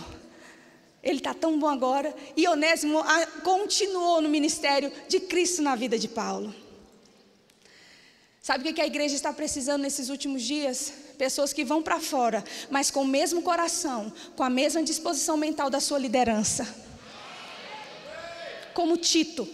[1.01, 2.15] Ele está tão bom agora.
[2.37, 6.53] E Onésimo ah, continuou no ministério de Cristo na vida de Paulo.
[8.43, 11.08] Sabe o que a igreja está precisando nesses últimos dias?
[11.19, 12.41] Pessoas que vão para fora,
[12.71, 16.65] mas com o mesmo coração, com a mesma disposição mental da sua liderança.
[18.73, 19.45] Como Tito.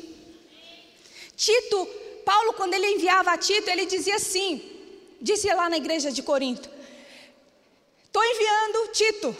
[1.36, 1.90] Tito,
[2.24, 4.62] Paulo, quando ele enviava a Tito, ele dizia assim:
[5.20, 6.70] disse lá na igreja de Corinto:
[8.06, 9.36] Estou enviando Tito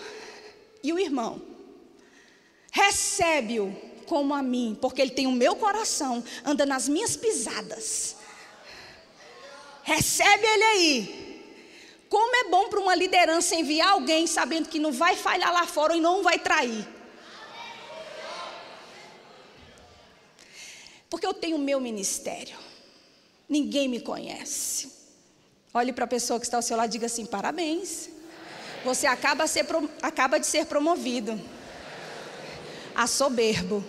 [0.82, 1.40] e o irmão,
[2.72, 3.72] recebe-o
[4.08, 8.16] como a mim, porque ele tem o meu coração, anda nas minhas pisadas.
[9.84, 11.25] Recebe ele aí.
[12.10, 15.96] Como é bom para uma liderança enviar alguém sabendo que não vai falhar lá fora
[15.96, 16.88] e não vai trair.
[21.10, 22.58] Porque eu tenho o meu ministério.
[23.48, 24.92] Ninguém me conhece.
[25.74, 28.10] Olhe para a pessoa que está ao seu lado e diga assim: parabéns.
[28.84, 29.46] Você acaba,
[30.40, 31.42] de ser promovido
[32.94, 33.84] a soberbo.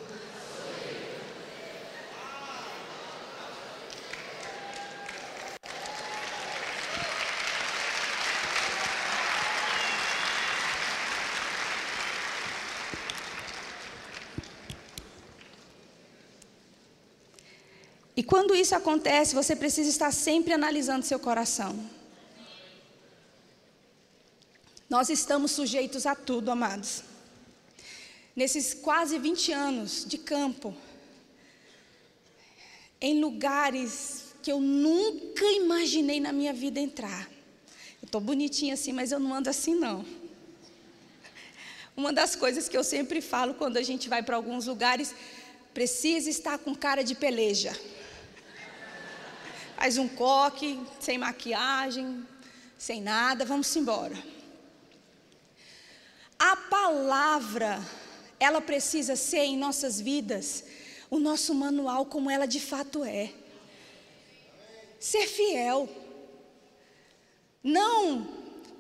[18.16, 21.78] E quando isso acontece, você precisa estar sempre analisando seu coração.
[24.88, 27.02] Nós estamos sujeitos a tudo, amados.
[28.34, 30.74] Nesses quase 20 anos de campo,
[33.00, 37.28] em lugares que eu nunca imaginei na minha vida entrar.
[38.00, 40.04] Eu estou bonitinha assim, mas eu não ando assim, não.
[41.96, 45.14] Uma das coisas que eu sempre falo quando a gente vai para alguns lugares,
[45.74, 47.78] precisa estar com cara de peleja.
[49.76, 52.26] Faz um coque, sem maquiagem,
[52.78, 54.16] sem nada, vamos embora.
[56.38, 57.78] A palavra,
[58.40, 60.64] ela precisa ser em nossas vidas
[61.10, 63.32] o nosso manual como ela de fato é.
[64.98, 65.88] Ser fiel.
[67.62, 68.26] Não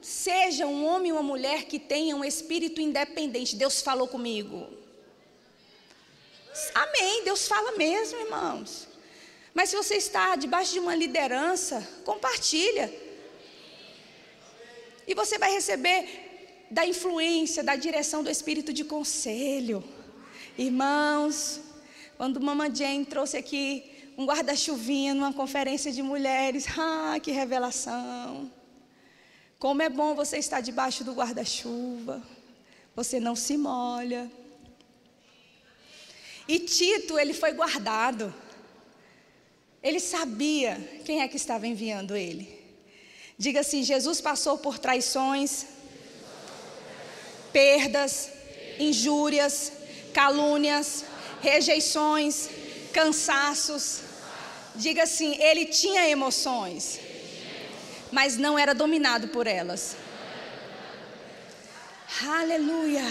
[0.00, 3.54] seja um homem ou uma mulher que tenha um espírito independente.
[3.54, 4.66] Deus falou comigo.
[6.74, 7.22] Amém.
[7.22, 8.95] Deus fala mesmo, irmãos.
[9.56, 12.92] Mas se você está debaixo de uma liderança, compartilha.
[15.08, 19.82] E você vai receber da influência, da direção do espírito de conselho.
[20.58, 21.62] Irmãos,
[22.18, 28.52] quando Mama Jane trouxe aqui um guarda-chuvinha numa conferência de mulheres, ah, que revelação.
[29.58, 32.22] Como é bom você estar debaixo do guarda-chuva.
[32.94, 34.30] Você não se molha.
[36.46, 38.34] E Tito, ele foi guardado.
[39.86, 40.72] Ele sabia
[41.04, 42.44] quem é que estava enviando ele.
[43.38, 45.50] Diga assim: Jesus passou por traições,
[47.52, 48.12] perdas,
[48.80, 49.54] injúrias,
[50.12, 51.04] calúnias,
[51.40, 52.48] rejeições,
[52.92, 53.84] cansaços.
[54.74, 56.98] Diga assim: ele tinha emoções,
[58.10, 59.96] mas não era dominado por elas.
[62.40, 63.06] Aleluia.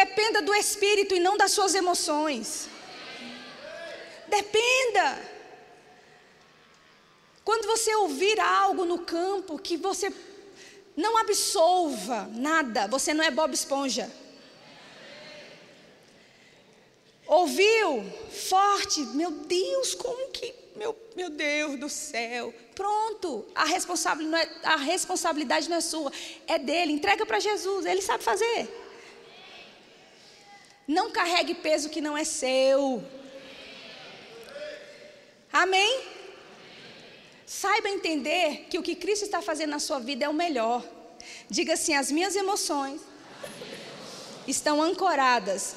[0.00, 2.70] Dependa do espírito e não das suas emoções.
[4.32, 5.30] Dependa.
[7.44, 10.10] Quando você ouvir algo no campo que você
[10.96, 14.10] não absolva nada, você não é Bob Esponja.
[17.26, 18.04] Ouviu?
[18.30, 22.54] Forte, meu Deus, como que, meu, meu Deus do céu.
[22.74, 23.66] Pronto, a
[24.16, 26.10] não é, a responsabilidade não é sua,
[26.46, 26.92] é dele.
[26.92, 28.66] Entrega para Jesus, ele sabe fazer.
[30.88, 33.04] Não carregue peso que não é seu.
[35.52, 36.02] Amém?
[37.46, 40.82] Saiba entender que o que Cristo está fazendo na sua vida é o melhor.
[41.50, 43.00] Diga assim: as minhas emoções
[44.46, 45.76] estão ancoradas.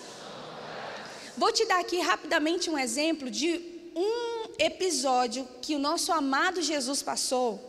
[1.37, 7.03] Vou te dar aqui rapidamente um exemplo de um episódio que o nosso amado Jesus
[7.03, 7.59] passou,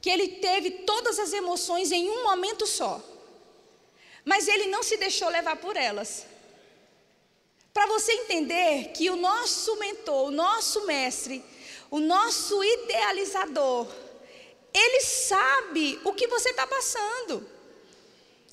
[0.00, 3.02] que ele teve todas as emoções em um momento só,
[4.24, 6.26] mas ele não se deixou levar por elas.
[7.72, 11.42] Para você entender que o nosso mentor, o nosso mestre,
[11.90, 13.88] o nosso idealizador,
[14.72, 17.46] ele sabe o que você está passando.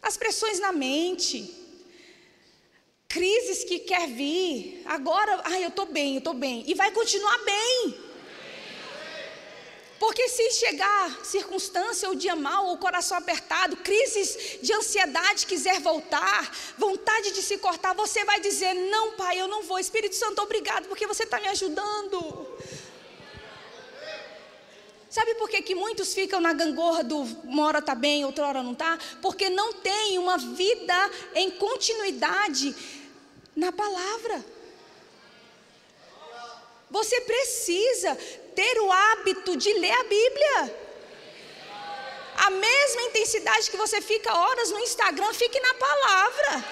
[0.02, 1.54] As pressões na mente,
[3.10, 4.82] crises que quer vir.
[4.86, 6.64] Agora, ai, eu estou bem, eu estou bem.
[6.68, 8.09] E vai continuar bem.
[10.00, 16.52] Porque se chegar circunstância ou dia mal, ou coração apertado, crises de ansiedade, quiser voltar,
[16.78, 19.78] vontade de se cortar, você vai dizer: Não, pai, eu não vou.
[19.78, 22.48] Espírito Santo, obrigado, porque você está me ajudando.
[25.10, 28.64] Sabe por que, que muitos ficam na gangorra do uma hora está bem, outra hora
[28.64, 28.98] não está?
[29.22, 32.76] Porque não tem uma vida em continuidade
[33.56, 34.46] na palavra.
[36.92, 38.18] Você precisa
[38.56, 40.76] ter o hábito de ler a Bíblia.
[42.38, 46.66] A mesma intensidade que você fica horas no Instagram, fique na palavra.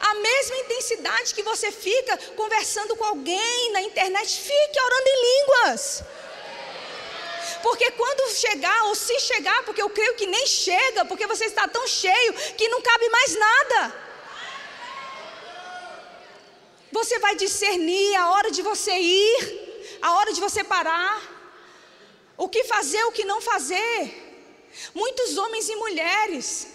[0.00, 6.02] A mesma intensidade que você fica conversando com alguém na internet, fique orando em línguas.
[7.62, 11.66] Porque quando chegar, ou se chegar, porque eu creio que nem chega, porque você está
[11.66, 14.07] tão cheio que não cabe mais nada.
[16.90, 21.16] Você vai discernir a hora de você ir, a hora de você parar,
[22.36, 23.96] o que fazer, o que não fazer.
[24.94, 26.68] Muitos homens e mulheres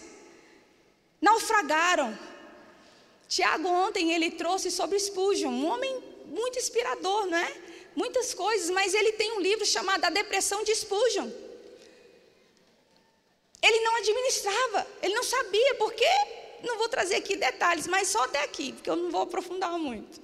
[1.21, 2.17] naufragaram
[3.33, 5.91] Tiago ontem ele trouxe sobre Spurgeon, um homem
[6.27, 7.51] muito inspirador, não é?
[7.95, 11.27] Muitas coisas, mas ele tem um livro chamado A Depressão de Spurgeon.
[13.59, 16.15] Ele não administrava, ele não sabia por quê.
[16.63, 20.21] Não vou trazer aqui detalhes, mas só até aqui, porque eu não vou aprofundar muito.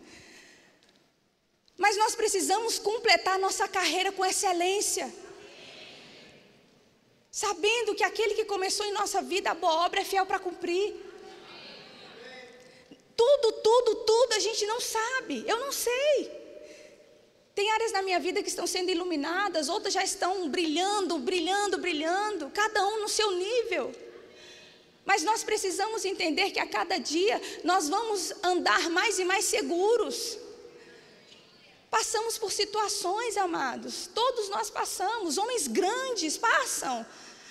[1.78, 5.14] Mas nós precisamos completar nossa carreira com excelência.
[7.30, 10.96] Sabendo que aquele que começou em nossa vida a boa obra é fiel para cumprir.
[13.16, 15.44] Tudo, tudo, tudo a gente não sabe.
[15.46, 16.40] Eu não sei.
[17.54, 22.50] Tem áreas na minha vida que estão sendo iluminadas, outras já estão brilhando, brilhando, brilhando,
[22.52, 23.94] cada um no seu nível.
[25.06, 30.38] Mas nós precisamos entender que a cada dia nós vamos andar mais e mais seguros.
[31.90, 37.06] Passamos por situações, amados, todos nós passamos, homens grandes passam.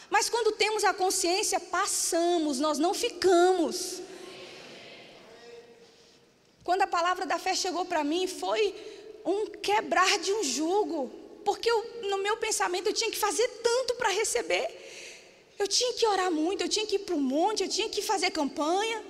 [0.08, 4.00] Mas quando temos a consciência, passamos, nós não ficamos.
[6.62, 8.74] Quando a palavra da fé chegou para mim, foi
[9.24, 11.10] um quebrar de um jugo,
[11.44, 14.87] porque eu, no meu pensamento eu tinha que fazer tanto para receber.
[15.58, 18.00] Eu tinha que orar muito, eu tinha que ir para o monte, eu tinha que
[18.00, 19.04] fazer campanha.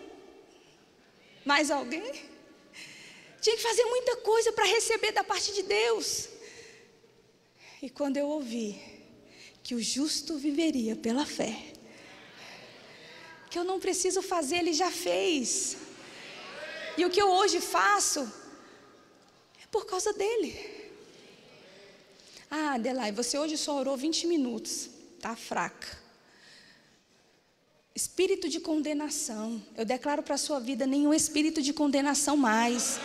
[1.44, 2.03] Mais alguém?
[3.40, 6.28] Tinha que fazer muita coisa para receber da parte de Deus.
[7.80, 8.80] E quando eu ouvi
[9.62, 11.55] que o justo viveria pela fé,
[13.49, 15.76] que eu não preciso fazer, ele já fez.
[16.96, 18.20] E o que eu hoje faço
[19.62, 20.59] é por causa dele.
[22.51, 24.90] Ah, Adelaide, você hoje só orou 20 minutos,
[25.20, 25.97] tá fraca.
[28.01, 29.61] Espírito de condenação.
[29.76, 33.01] Eu declaro para a sua vida nenhum espírito de condenação mais.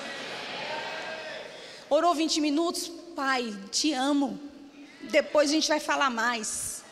[1.89, 2.91] Orou 20 minutos?
[3.15, 3.41] Pai,
[3.71, 4.39] te amo.
[5.09, 6.83] Depois a gente vai falar mais.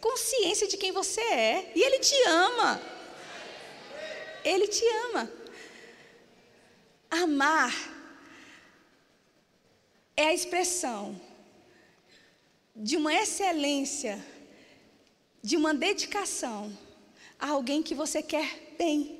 [0.00, 1.72] Consciência de quem você é.
[1.74, 2.80] E Ele te ama.
[4.44, 5.28] Ele te ama.
[7.10, 7.74] Amar
[10.16, 11.20] é a expressão
[12.76, 14.24] de uma excelência
[15.42, 16.76] de uma dedicação
[17.38, 19.18] a alguém que você quer bem,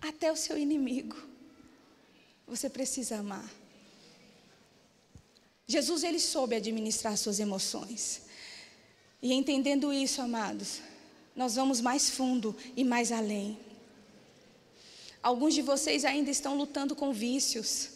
[0.00, 1.16] até o seu inimigo.
[2.46, 3.48] Você precisa amar.
[5.66, 8.22] Jesus ele soube administrar suas emoções.
[9.22, 10.80] E entendendo isso, amados,
[11.36, 13.58] nós vamos mais fundo e mais além.
[15.22, 17.90] Alguns de vocês ainda estão lutando com vícios.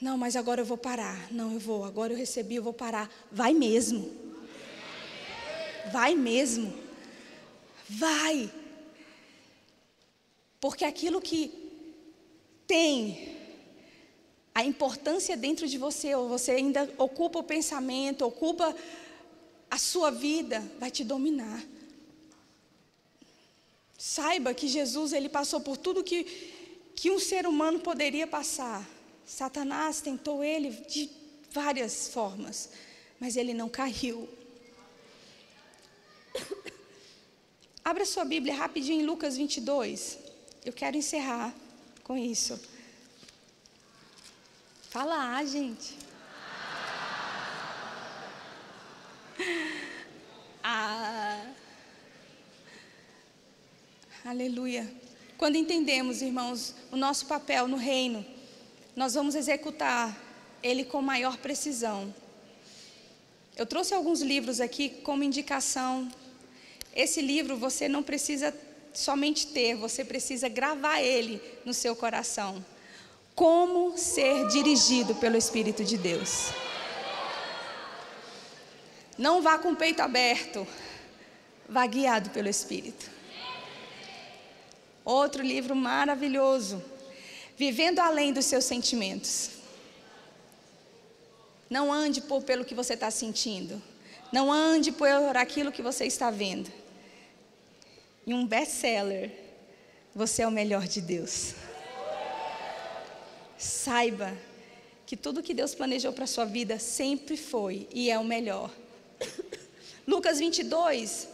[0.00, 1.32] Não, mas agora eu vou parar.
[1.32, 1.84] Não, eu vou.
[1.84, 3.10] Agora eu recebi, eu vou parar.
[3.30, 4.21] Vai mesmo.
[5.90, 6.72] Vai mesmo.
[7.88, 8.50] Vai.
[10.60, 11.50] Porque aquilo que
[12.66, 13.36] tem
[14.54, 18.74] a importância dentro de você, ou você ainda ocupa o pensamento, ocupa
[19.70, 21.64] a sua vida, vai te dominar.
[23.96, 26.24] Saiba que Jesus ele passou por tudo que,
[26.94, 28.86] que um ser humano poderia passar.
[29.24, 31.10] Satanás tentou ele de
[31.50, 32.70] várias formas,
[33.18, 34.28] mas ele não caiu.
[37.84, 40.18] Abra sua Bíblia rapidinho em Lucas 22.
[40.64, 41.54] Eu quero encerrar
[42.04, 42.60] com isso.
[44.90, 45.96] Fala, ah, gente.
[50.64, 51.44] Ah.
[54.24, 54.88] Aleluia.
[55.36, 58.24] Quando entendemos, irmãos, o nosso papel no reino,
[58.94, 60.16] nós vamos executar
[60.62, 62.14] ele com maior precisão.
[63.56, 66.08] Eu trouxe alguns livros aqui como indicação
[66.94, 68.54] esse livro você não precisa
[68.92, 72.64] somente ter, você precisa gravar ele no seu coração.
[73.34, 76.50] Como ser dirigido pelo Espírito de Deus.
[79.16, 80.66] Não vá com o peito aberto,
[81.68, 83.10] vá guiado pelo Espírito.
[85.04, 86.82] Outro livro maravilhoso,
[87.56, 89.50] Vivendo Além dos Seus Sentimentos.
[91.70, 93.82] Não ande por pelo que você está sentindo.
[94.30, 96.81] Não ande por aquilo que você está vendo
[98.26, 99.30] e um best-seller,
[100.14, 101.54] você é o melhor de Deus.
[103.58, 104.36] Saiba
[105.06, 108.70] que tudo que Deus planejou para a sua vida sempre foi e é o melhor.
[110.06, 111.28] Lucas 22,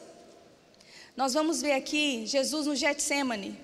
[1.16, 3.58] nós vamos ver aqui Jesus no Getsemane,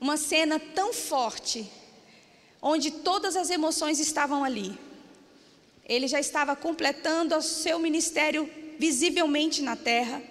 [0.00, 1.70] uma cena tão forte,
[2.62, 4.78] onde todas as emoções estavam ali.
[5.84, 8.48] Ele já estava completando o seu ministério
[8.78, 10.22] visivelmente na terra.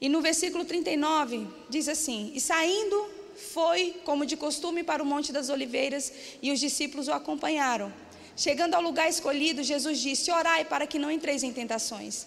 [0.00, 3.08] E no versículo 39 diz assim: E saindo
[3.52, 7.92] foi, como de costume, para o Monte das Oliveiras, e os discípulos o acompanharam.
[8.36, 12.26] Chegando ao lugar escolhido, Jesus disse: Orai para que não entreis em tentações.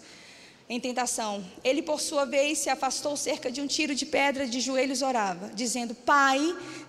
[0.70, 1.46] Em tentação.
[1.66, 5.50] Ele, por sua vez, se afastou cerca de um tiro de pedra, de joelhos orava,
[5.54, 6.40] dizendo: Pai,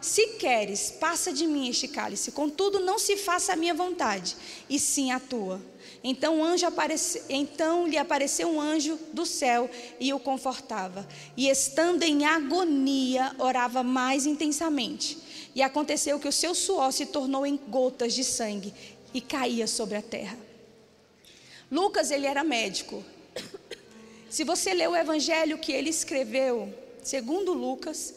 [0.01, 2.33] se queres, passa de mim este cálice.
[2.33, 4.37] Contudo, não se faça a minha vontade,
[4.69, 5.61] e sim a tua.
[6.05, 11.07] Então, um anjo aparece, então lhe apareceu um anjo do céu e o confortava.
[11.37, 15.19] E estando em agonia, orava mais intensamente.
[15.55, 18.75] E aconteceu que o seu suor se tornou em gotas de sangue
[19.15, 20.37] e caía sobre a terra.
[21.71, 23.05] Lucas, ele era médico.
[24.29, 26.73] Se você ler o evangelho que ele escreveu,
[27.03, 28.15] segundo Lucas,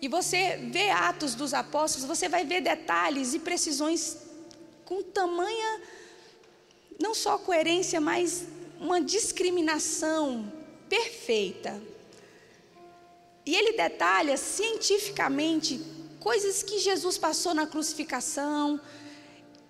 [0.00, 4.18] e você vê Atos dos Apóstolos, você vai ver detalhes e precisões
[4.84, 5.80] com tamanha,
[6.98, 8.46] não só coerência, mas
[8.80, 10.52] uma discriminação
[10.88, 11.80] perfeita.
[13.46, 15.80] E ele detalha cientificamente
[16.20, 18.80] coisas que Jesus passou na crucificação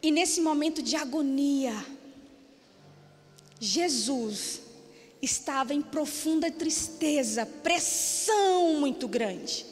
[0.02, 1.74] e nesse momento de agonia.
[3.60, 4.60] Jesus
[5.20, 9.66] estava em profunda tristeza, pressão muito grande.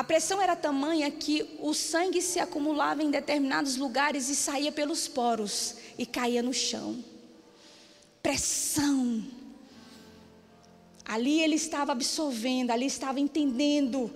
[0.00, 5.06] A pressão era tamanha que o sangue se acumulava em determinados lugares e saía pelos
[5.06, 7.04] poros e caía no chão.
[8.22, 9.22] Pressão.
[11.04, 14.10] Ali ele estava absorvendo, ali estava entendendo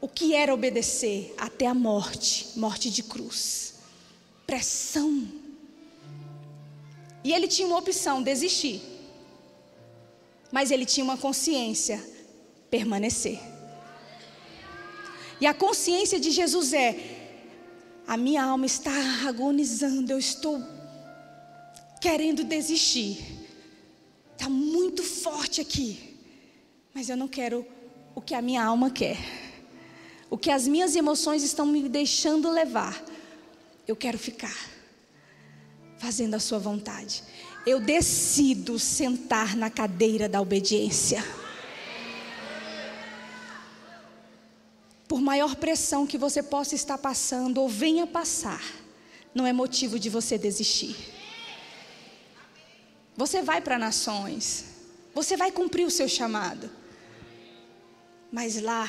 [0.00, 3.74] o que era obedecer até a morte morte de cruz.
[4.46, 5.28] Pressão.
[7.22, 8.80] E ele tinha uma opção: desistir.
[10.50, 12.02] Mas ele tinha uma consciência:
[12.70, 13.49] permanecer.
[15.40, 16.96] E a consciência de Jesus é:
[18.06, 18.92] a minha alma está
[19.26, 20.62] agonizando, eu estou
[22.00, 23.38] querendo desistir.
[24.32, 26.16] Está muito forte aqui,
[26.94, 27.66] mas eu não quero
[28.14, 29.18] o que a minha alma quer,
[30.30, 33.02] o que as minhas emoções estão me deixando levar.
[33.86, 34.56] Eu quero ficar
[35.98, 37.22] fazendo a Sua vontade.
[37.66, 41.22] Eu decido sentar na cadeira da obediência.
[45.10, 48.62] Por maior pressão que você possa estar passando ou venha passar,
[49.34, 50.94] não é motivo de você desistir.
[53.16, 54.66] Você vai para nações,
[55.12, 56.70] você vai cumprir o seu chamado,
[58.30, 58.88] mas lá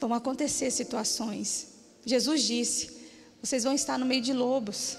[0.00, 1.74] vão acontecer situações.
[2.04, 3.06] Jesus disse:
[3.40, 4.96] vocês vão estar no meio de lobos,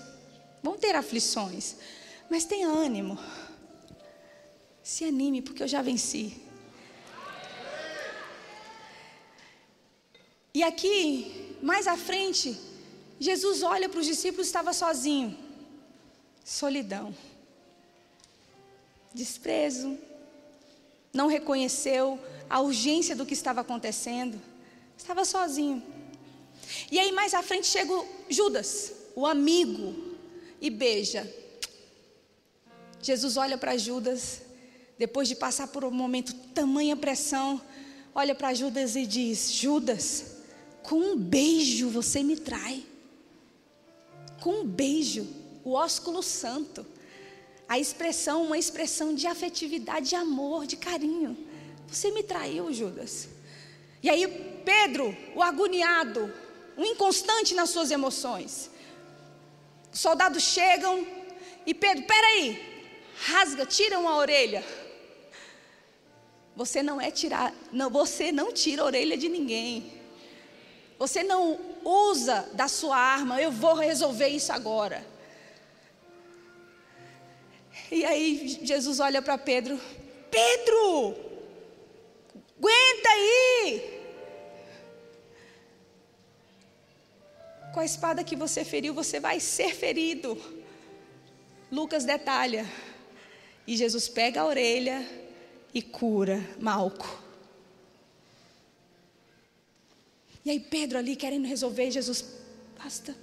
[0.64, 1.76] vão ter aflições,
[2.30, 3.20] mas tenha ânimo,
[4.82, 6.49] se anime, porque eu já venci.
[10.60, 12.60] E aqui, mais à frente,
[13.18, 15.38] Jesus olha para os discípulos estava sozinho.
[16.44, 17.16] Solidão.
[19.14, 19.98] Desprezo.
[21.14, 24.38] Não reconheceu a urgência do que estava acontecendo.
[24.98, 25.82] Estava sozinho.
[26.92, 27.94] E aí, mais à frente, chega
[28.30, 30.18] Judas, o amigo,
[30.60, 31.24] e beija.
[33.02, 34.42] Jesus olha para Judas,
[34.98, 37.62] depois de passar por um momento tamanha pressão,
[38.14, 40.39] olha para Judas e diz: Judas,
[40.84, 42.84] com um beijo você me trai.
[44.42, 45.28] Com um beijo,
[45.64, 46.86] o ósculo santo.
[47.68, 51.38] A expressão, uma expressão de afetividade, de amor, de carinho.
[51.88, 53.30] Você me traiu, Judas.
[54.02, 54.28] E aí,
[54.64, 56.34] Pedro, o agoniado,
[56.78, 58.70] o inconstante nas suas emoções.
[59.92, 61.06] Os soldados chegam
[61.66, 62.60] e Pedro, peraí,
[63.26, 64.64] rasga, tiram a orelha.
[66.56, 69.99] Você não é tirar, não, você não tira a orelha de ninguém.
[71.00, 75.08] Você não usa da sua arma, eu vou resolver isso agora.
[77.90, 79.80] E aí Jesus olha para Pedro:
[80.30, 81.16] Pedro,
[82.58, 84.00] aguenta aí.
[87.74, 90.38] Com a espada que você feriu, você vai ser ferido.
[91.72, 92.66] Lucas detalha.
[93.66, 95.08] E Jesus pega a orelha
[95.74, 97.29] e cura Malco.
[100.50, 102.26] E aí Pedro ali querendo resolver, Jesus,
[102.76, 103.16] basta.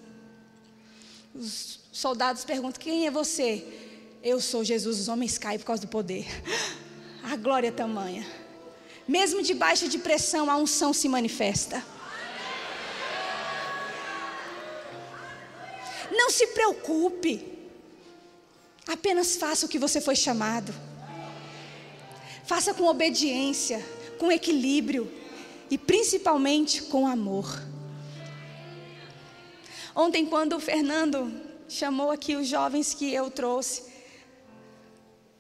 [1.35, 3.67] Os soldados perguntam: quem é você?
[4.23, 6.25] Eu sou Jesus, os homens caem por causa do poder.
[7.25, 8.25] A glória é tamanha.
[9.09, 11.85] Mesmo debaixo de pressão, a unção se manifesta.
[16.13, 17.45] Não se preocupe.
[18.87, 20.73] Apenas faça o que você foi chamado.
[22.45, 23.85] Faça com obediência,
[24.17, 25.26] com equilíbrio
[25.71, 27.63] e principalmente com amor.
[29.95, 33.85] Ontem, quando o Fernando chamou aqui os jovens que eu trouxe,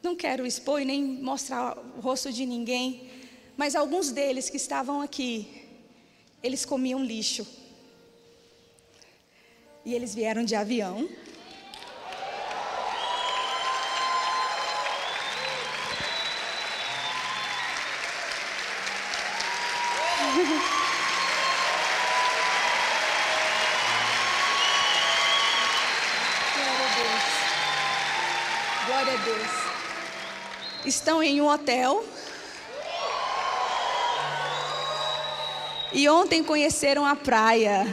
[0.03, 3.11] não quero expor e nem mostrar o rosto de ninguém,
[3.57, 5.65] mas alguns deles que estavam aqui,
[6.43, 7.47] eles comiam lixo.
[9.85, 11.09] E eles vieram de avião.
[31.07, 32.05] estão em um hotel.
[35.93, 37.87] E ontem conheceram a praia.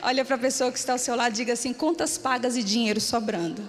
[0.00, 2.62] Olha para a pessoa que está ao seu lado e diga assim: contas pagas e
[2.62, 3.60] dinheiro sobrando.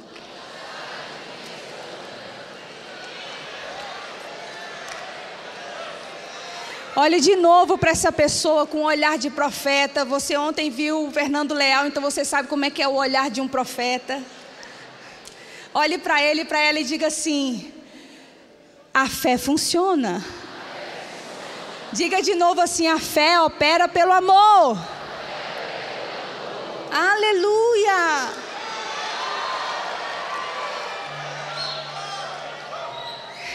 [6.95, 10.05] Olhe de novo para essa pessoa com um olhar de profeta.
[10.05, 13.31] Você ontem viu o Fernando Leal, então você sabe como é que é o olhar
[13.31, 14.21] de um profeta.
[15.73, 17.73] Olhe para ele e para ela e diga assim:
[18.93, 20.23] a fé funciona.
[21.91, 24.77] Diga de novo assim: a fé opera pelo amor.
[26.91, 28.31] Aleluia!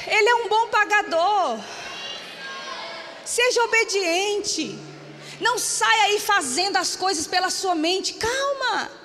[0.08, 1.60] Ele é um bom pagador.
[3.24, 4.76] Seja obediente.
[5.40, 8.14] Não saia aí fazendo as coisas pela sua mente.
[8.14, 8.97] Calma.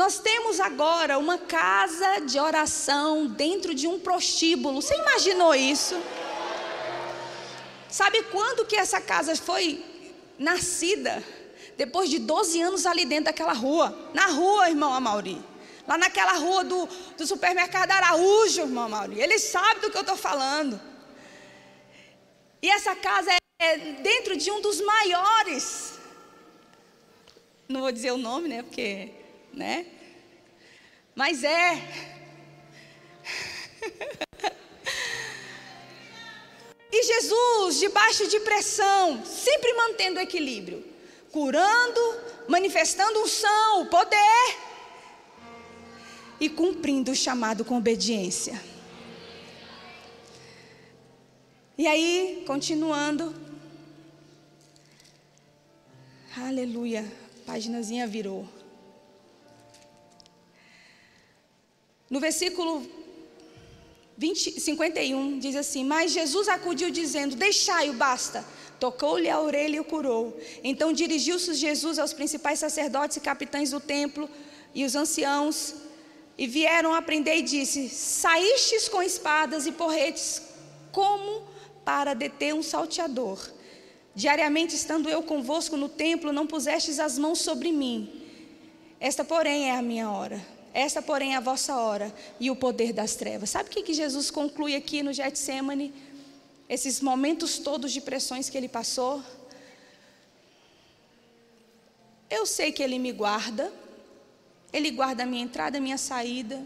[0.00, 4.80] Nós temos agora uma casa de oração dentro de um prostíbulo.
[4.80, 5.94] Você imaginou isso?
[7.86, 9.84] Sabe quando que essa casa foi
[10.38, 11.22] nascida?
[11.76, 13.94] Depois de 12 anos ali dentro daquela rua.
[14.14, 15.38] Na rua, irmão Amauri.
[15.86, 16.88] Lá naquela rua do,
[17.18, 19.20] do supermercado Araújo, irmão Amauri.
[19.20, 20.80] Ele sabe do que eu estou falando.
[22.62, 23.30] E essa casa
[23.60, 25.98] é dentro de um dos maiores.
[27.68, 28.62] Não vou dizer o nome, né?
[28.62, 29.19] Porque,
[29.52, 29.86] né?
[31.14, 31.74] Mas é.
[36.92, 40.84] e Jesus, debaixo de pressão, sempre mantendo o equilíbrio,
[41.32, 42.00] curando,
[42.48, 44.56] manifestando unção, poder
[46.40, 48.60] e cumprindo o chamado com obediência.
[51.76, 53.34] E aí, continuando.
[56.36, 57.10] Aleluia.
[57.46, 58.46] Páginazinha virou.
[62.10, 62.84] No versículo
[64.18, 68.44] 20, 51 diz assim: Mas Jesus acudiu dizendo: Deixai-o, basta.
[68.80, 70.36] Tocou-lhe a orelha e o curou.
[70.64, 74.28] Então dirigiu-se Jesus aos principais sacerdotes e capitães do templo
[74.74, 75.74] e os anciãos,
[76.36, 80.42] e vieram aprender e disse: Saístes com espadas e porretes,
[80.90, 81.46] como
[81.84, 83.38] para deter um salteador.
[84.16, 88.26] Diariamente estando eu convosco no templo, não pusestes as mãos sobre mim.
[88.98, 90.59] Esta, porém, é a minha hora.
[90.72, 93.50] Esta, porém, é a vossa hora e o poder das trevas.
[93.50, 95.92] Sabe o que, Jesus conclui aqui no Getsemane?
[96.68, 99.22] Esses momentos todos de pressões que ele passou.
[102.28, 103.72] Eu sei que ele me guarda.
[104.72, 106.64] Ele guarda a minha entrada, a minha saída.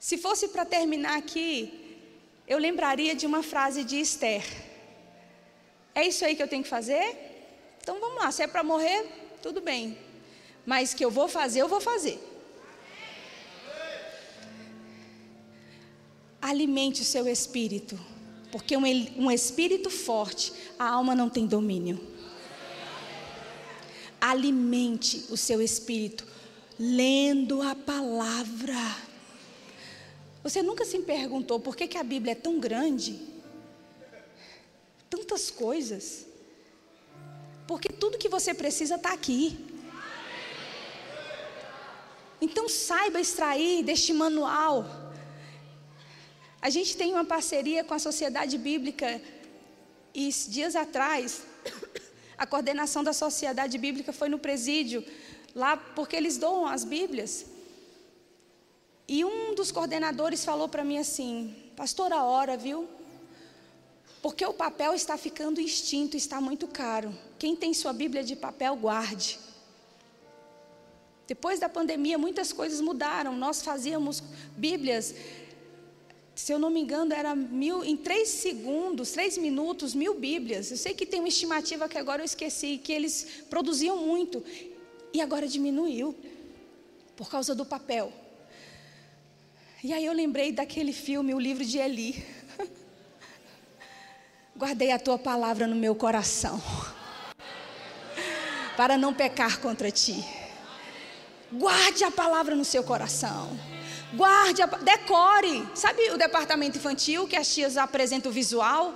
[0.00, 1.98] Se fosse para terminar aqui,
[2.48, 4.42] eu lembraria de uma frase de Esther.
[5.94, 7.16] É isso aí que eu tenho que fazer?
[7.80, 9.06] Então vamos lá, se é para morrer,
[9.40, 10.09] tudo bem.
[10.64, 12.18] Mas que eu vou fazer, eu vou fazer.
[16.40, 17.98] Alimente o seu espírito,
[18.50, 18.82] porque um,
[19.16, 22.00] um espírito forte, a alma não tem domínio.
[24.20, 26.26] Alimente o seu espírito,
[26.78, 28.96] lendo a palavra.
[30.42, 33.20] Você nunca se perguntou por que, que a Bíblia é tão grande?
[35.08, 36.26] Tantas coisas.
[37.66, 39.69] Porque tudo que você precisa está aqui.
[42.40, 44.86] Então saiba extrair deste manual.
[46.60, 49.20] A gente tem uma parceria com a Sociedade Bíblica
[50.14, 51.42] e dias atrás
[52.40, 55.04] a coordenação da Sociedade Bíblica foi no presídio
[55.54, 57.44] lá porque eles doam as Bíblias.
[59.06, 62.88] E um dos coordenadores falou para mim assim: Pastor, a hora, viu?
[64.22, 67.14] Porque o papel está ficando extinto, está muito caro.
[67.38, 69.38] Quem tem sua Bíblia de papel, guarde.
[71.30, 73.36] Depois da pandemia, muitas coisas mudaram.
[73.36, 74.20] Nós fazíamos
[74.56, 75.14] Bíblias,
[76.34, 80.72] se eu não me engano, era mil, em três segundos, três minutos, mil Bíblias.
[80.72, 84.42] Eu sei que tem uma estimativa que agora eu esqueci, que eles produziam muito.
[85.12, 86.16] E agora diminuiu,
[87.14, 88.12] por causa do papel.
[89.84, 92.26] E aí eu lembrei daquele filme, o livro de Eli.
[94.58, 96.60] Guardei a tua palavra no meu coração,
[98.76, 100.39] para não pecar contra ti.
[101.52, 103.58] Guarde a palavra no seu coração.
[104.14, 105.66] Guarde, a, decore.
[105.74, 108.94] Sabe o departamento infantil que as tias apresentam o visual?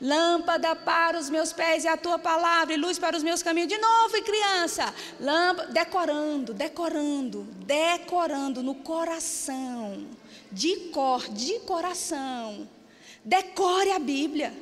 [0.00, 3.68] Lâmpada para os meus pés e a tua palavra, e luz para os meus caminhos.
[3.68, 4.94] De novo, criança.
[5.20, 10.06] Lâmpada, decorando, decorando, decorando no coração.
[10.50, 12.68] De cor, de coração.
[13.24, 14.52] Decore a Bíblia.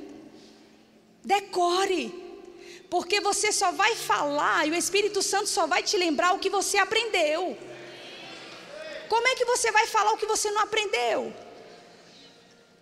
[1.25, 2.28] Decore.
[2.91, 6.49] Porque você só vai falar e o Espírito Santo só vai te lembrar o que
[6.49, 7.57] você aprendeu.
[9.09, 11.33] Como é que você vai falar o que você não aprendeu?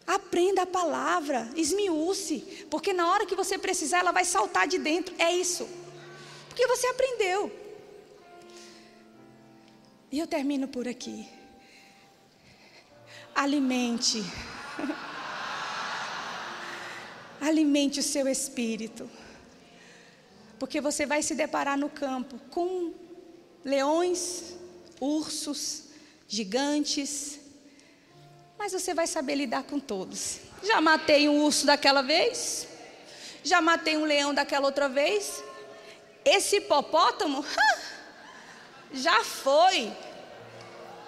[0.06, 5.14] Aprenda a palavra, esmiúce, porque na hora que você precisar, ela vai saltar de dentro.
[5.18, 5.68] É isso.
[6.48, 7.50] Porque você aprendeu.
[10.10, 11.28] E eu termino por aqui.
[13.34, 14.22] Alimente.
[17.40, 19.10] Alimente o seu espírito.
[20.58, 22.92] Porque você vai se deparar no campo com
[23.64, 24.54] leões,
[25.00, 25.84] ursos,
[26.26, 27.38] gigantes,
[28.58, 30.38] mas você vai saber lidar com todos.
[30.62, 32.66] Já matei um urso daquela vez,
[33.44, 35.42] já matei um leão daquela outra vez.
[36.24, 37.44] Esse hipopótamo,
[38.92, 39.92] já foi,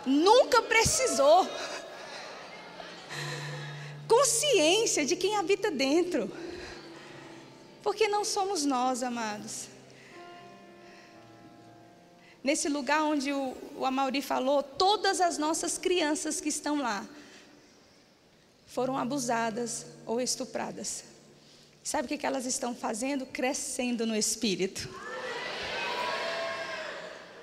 [0.04, 1.48] nunca precisou.
[4.06, 6.30] Consciência de quem habita dentro,
[7.82, 9.68] porque não somos nós, amados.
[12.42, 17.06] Nesse lugar onde o, o Amauri falou, todas as nossas crianças que estão lá
[18.66, 21.04] foram abusadas ou estupradas.
[21.82, 23.26] Sabe o que, que elas estão fazendo?
[23.26, 24.88] Crescendo no espírito.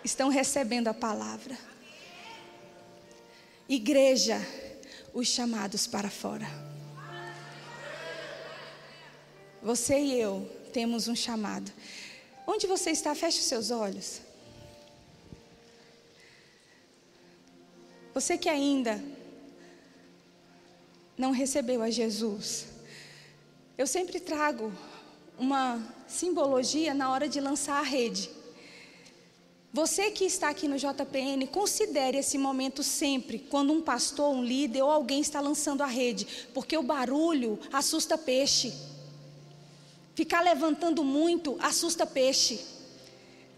[0.03, 1.57] Estão recebendo a palavra.
[3.67, 4.39] Igreja,
[5.13, 6.64] os chamados para fora.
[9.66, 11.72] Você e eu temos um chamado.
[12.45, 13.16] Onde você está?
[13.16, 14.22] Feche os seus olhos.
[18.13, 19.03] Você que ainda
[21.18, 22.68] não recebeu a Jesus,
[23.76, 24.72] eu sempre trago
[25.36, 28.30] uma simbologia na hora de lançar a rede.
[29.74, 34.84] Você que está aqui no JPN, considere esse momento sempre, quando um pastor, um líder
[34.84, 38.72] ou alguém está lançando a rede, porque o barulho assusta peixe.
[40.16, 42.59] Ficar levantando muito assusta peixe.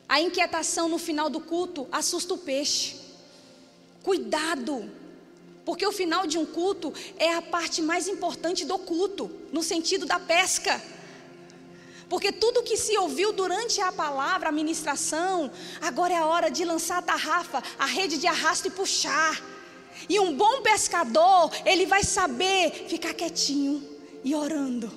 [0.10, 2.96] A inquietação no final do culto assusta o peixe.
[4.02, 4.90] Cuidado,
[5.64, 10.06] porque o final de um culto é a parte mais importante do culto, no sentido
[10.06, 10.82] da pesca.
[12.10, 15.52] Porque tudo que se ouviu durante a palavra, a ministração,
[15.82, 19.40] agora é a hora de lançar a tarrafa, a rede de arrasto e puxar.
[20.08, 23.84] E um bom pescador, ele vai saber ficar quietinho
[24.24, 24.92] e orando,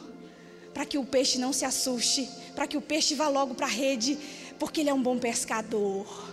[0.73, 3.71] para que o peixe não se assuste, para que o peixe vá logo para a
[3.71, 4.19] rede,
[4.59, 6.31] porque ele é um bom pescador.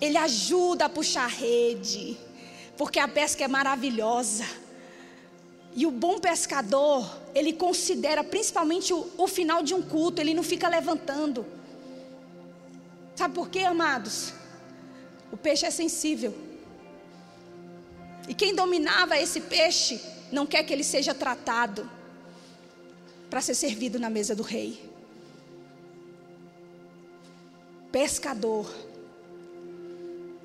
[0.00, 2.16] Ele ajuda a puxar a rede
[2.80, 4.46] porque a pesca é maravilhosa.
[5.74, 10.42] E o bom pescador, ele considera principalmente o, o final de um culto, ele não
[10.42, 11.44] fica levantando.
[13.14, 14.32] Sabe por quê, amados?
[15.30, 16.34] O peixe é sensível.
[18.26, 20.00] E quem dominava esse peixe
[20.32, 21.86] não quer que ele seja tratado
[23.30, 24.90] para ser servido na mesa do rei.
[27.90, 28.68] Pescador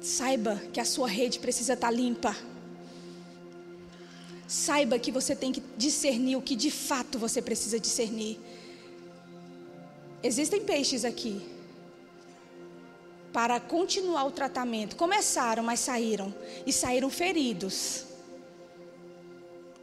[0.06, 2.38] Saiba que a sua rede precisa estar limpa.
[4.48, 8.40] Saiba que você tem que discernir o que de fato você precisa discernir.
[10.22, 11.42] Existem peixes aqui
[13.34, 14.96] para continuar o tratamento.
[14.96, 16.32] Começaram, mas saíram
[16.68, 18.06] e saíram feridos.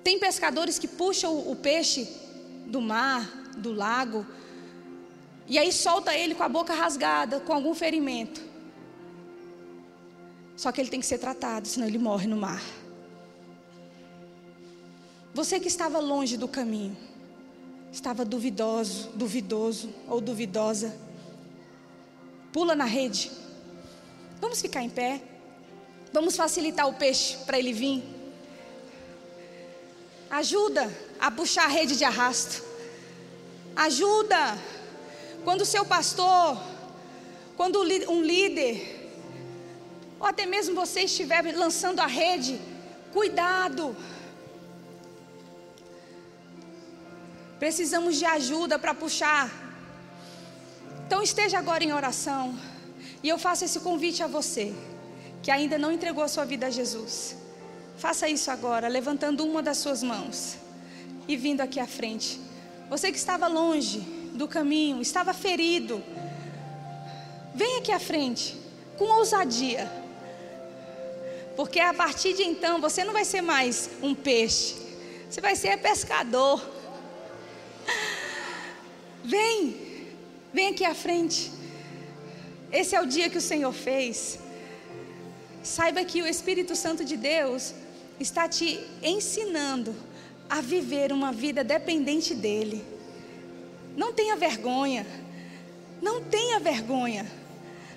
[0.04, 2.08] Tem pescadores que puxam o peixe
[2.66, 4.26] do mar, do lago,
[5.46, 8.40] e aí solta ele com a boca rasgada, com algum ferimento.
[10.56, 12.62] Só que ele tem que ser tratado, senão ele morre no mar.
[15.34, 16.96] Você que estava longe do caminho,
[17.90, 20.96] estava duvidoso, duvidoso ou duvidosa,
[22.52, 23.30] pula na rede.
[24.40, 25.22] Vamos ficar em pé.
[26.12, 28.02] Vamos facilitar o peixe para ele vir.
[30.30, 30.90] Ajuda
[31.26, 32.56] a puxar a rede de arrasto.
[33.76, 34.42] Ajuda.
[35.44, 36.60] Quando o seu pastor,
[37.56, 37.78] quando
[38.16, 38.74] um líder
[40.18, 42.60] ou até mesmo você estiver lançando a rede,
[43.12, 43.96] cuidado.
[47.62, 49.48] Precisamos de ajuda para puxar.
[51.06, 52.58] Então esteja agora em oração.
[53.22, 54.74] E eu faço esse convite a você,
[55.42, 57.36] que ainda não entregou a sua vida a Jesus.
[57.96, 60.61] Faça isso agora, levantando uma das suas mãos
[61.28, 62.40] e vindo aqui à frente.
[62.88, 64.00] Você que estava longe
[64.34, 66.02] do caminho, estava ferido,
[67.54, 68.56] venha aqui à frente,
[68.98, 69.90] com ousadia.
[71.56, 74.76] Porque a partir de então você não vai ser mais um peixe,
[75.28, 76.62] você vai ser pescador.
[79.24, 79.76] Vem,
[80.52, 81.52] vem aqui à frente.
[82.72, 84.38] Esse é o dia que o Senhor fez.
[85.62, 87.72] Saiba que o Espírito Santo de Deus
[88.18, 89.94] está te ensinando
[90.48, 92.84] a viver uma vida dependente dEle.
[93.96, 95.06] Não tenha vergonha.
[96.00, 97.26] Não tenha vergonha.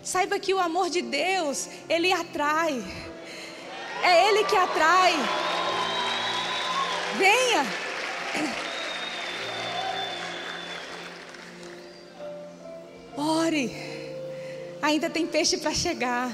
[0.04, 2.84] Saiba que o amor de Deus, ele atrai.
[4.04, 5.14] É Ele que atrai.
[7.18, 7.66] Venha.
[13.18, 13.72] Ore.
[14.82, 16.32] Ainda tem peixe para chegar.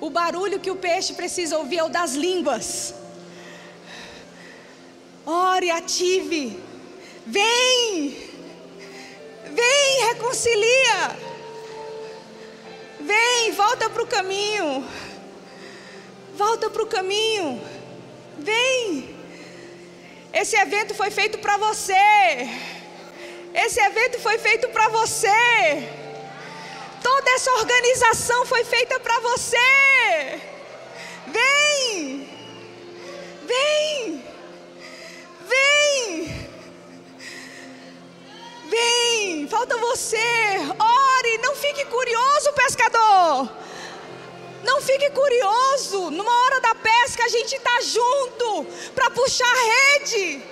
[0.00, 2.94] O barulho que o peixe precisa ouvir é o das línguas.
[5.26, 6.60] Ore, ative.
[7.26, 8.30] Vem!
[9.44, 11.16] Vem, reconcilia!
[13.00, 14.86] Vem, volta para o caminho.
[16.34, 17.60] Volta para o caminho.
[18.38, 19.14] Vem.
[20.32, 21.94] Esse evento foi feito para você.
[23.54, 25.28] Esse evento foi feito para você.
[27.02, 30.40] Toda essa organização foi feita para você.
[31.28, 32.28] Vem.
[33.46, 34.33] Vem.
[35.52, 36.48] Vem.
[38.68, 39.48] Vem.
[39.48, 40.16] Falta você.
[40.78, 41.38] Ore.
[41.42, 43.50] Não fique curioso, pescador.
[44.62, 46.10] Não fique curioso.
[46.10, 50.42] Numa hora da pesca a gente está junto para puxar a rede.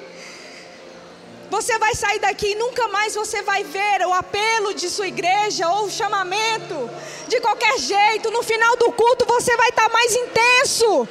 [1.51, 5.69] Você vai sair daqui e nunca mais você vai ver o apelo de sua igreja
[5.69, 6.89] ou o chamamento.
[7.29, 11.07] De qualquer jeito, no final do culto você vai estar tá mais intenso.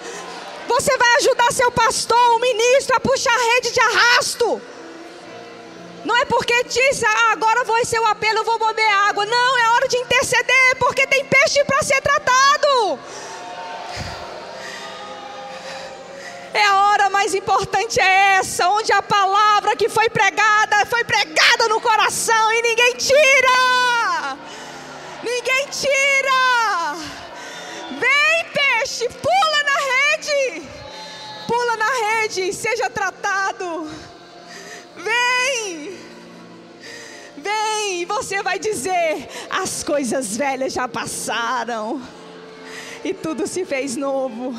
[0.68, 4.62] Você vai ajudar seu pastor, o ministro, a puxar a rede de arrasto.
[6.04, 9.26] Não é porque disse, ah, agora vou ser o apelo, eu vou beber água.
[9.26, 13.00] Não, é hora de interceder, porque tem peixe para ser tratado.
[16.54, 21.68] É a hora mais importante é essa, onde a palavra que foi pregada, foi pregada
[21.70, 24.38] no coração e ninguém tira.
[25.24, 26.21] Ninguém tira.
[32.02, 33.90] Rede, seja tratado.
[34.96, 36.00] Vem!
[37.38, 42.02] Vem, você vai dizer: as coisas velhas já passaram
[43.04, 44.56] e tudo se fez novo.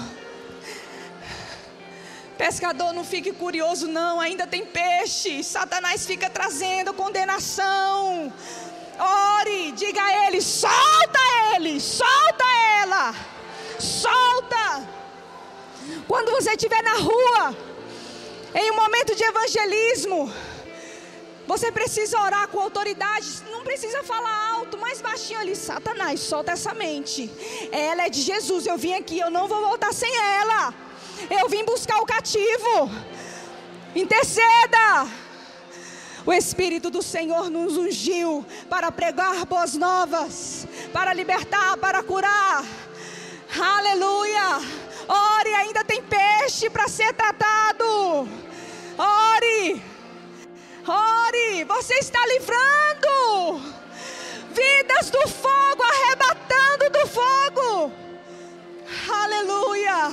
[2.37, 5.45] Pescador, não fique curioso, não, ainda tem peixe.
[5.45, 8.33] Satanás fica trazendo condenação.
[8.99, 11.21] Ore, diga a ele: solta
[11.55, 12.45] ele, solta
[12.83, 13.15] ela,
[13.79, 15.02] solta.
[16.07, 17.57] Quando você estiver na rua,
[18.55, 20.33] em um momento de evangelismo,
[21.47, 25.57] você precisa orar com autoridade, não precisa falar alto, mais baixinho ali.
[25.57, 27.31] Satanás, solta essa mente.
[27.71, 30.75] Ela é de Jesus, eu vim aqui, eu não vou voltar sem ela.
[31.31, 32.91] Eu vim buscar o cativo.
[33.95, 35.09] Interceda.
[36.25, 42.65] O Espírito do Senhor nos ungiu para pregar boas novas, para libertar, para curar.
[43.61, 44.61] Aleluia.
[45.09, 48.29] Ore, ainda tem peixe para ser tratado.
[48.99, 49.83] Ore.
[50.87, 53.73] Ore, você está livrando
[54.53, 57.93] vidas do fogo, arrebatando do fogo.
[59.23, 60.13] Aleluia.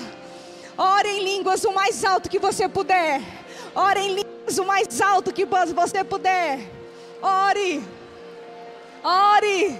[0.77, 3.21] Ore em línguas o mais alto que você puder.
[3.75, 6.59] Ore em línguas o mais alto que você puder.
[7.21, 7.83] Ore.
[9.03, 9.79] Ore.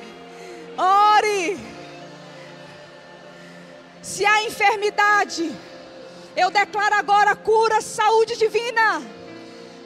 [0.77, 1.78] Ore.
[4.09, 5.55] Se há enfermidade,
[6.35, 9.03] eu declaro agora cura, saúde divina.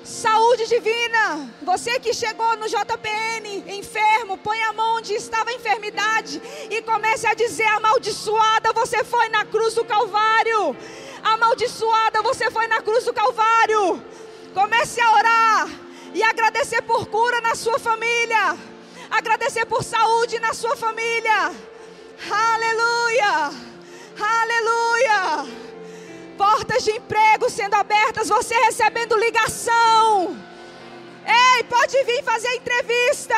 [0.01, 1.53] Saúde divina.
[1.61, 7.27] Você que chegou no JPN enfermo, põe a mão onde estava a enfermidade e comece
[7.27, 10.73] a dizer: amaldiçoada, você foi na cruz do Calvário.
[11.21, 14.01] Amaldiçoada, você foi na cruz do Calvário.
[14.53, 15.69] Comece a orar
[16.13, 18.57] e agradecer por cura na sua família.
[19.11, 21.53] Agradecer por saúde na sua família.
[22.31, 23.72] Aleluia.
[24.19, 25.47] Aleluia!
[26.37, 30.37] Portas de emprego sendo abertas, você recebendo ligação.
[31.25, 33.35] Ei, pode vir fazer entrevista.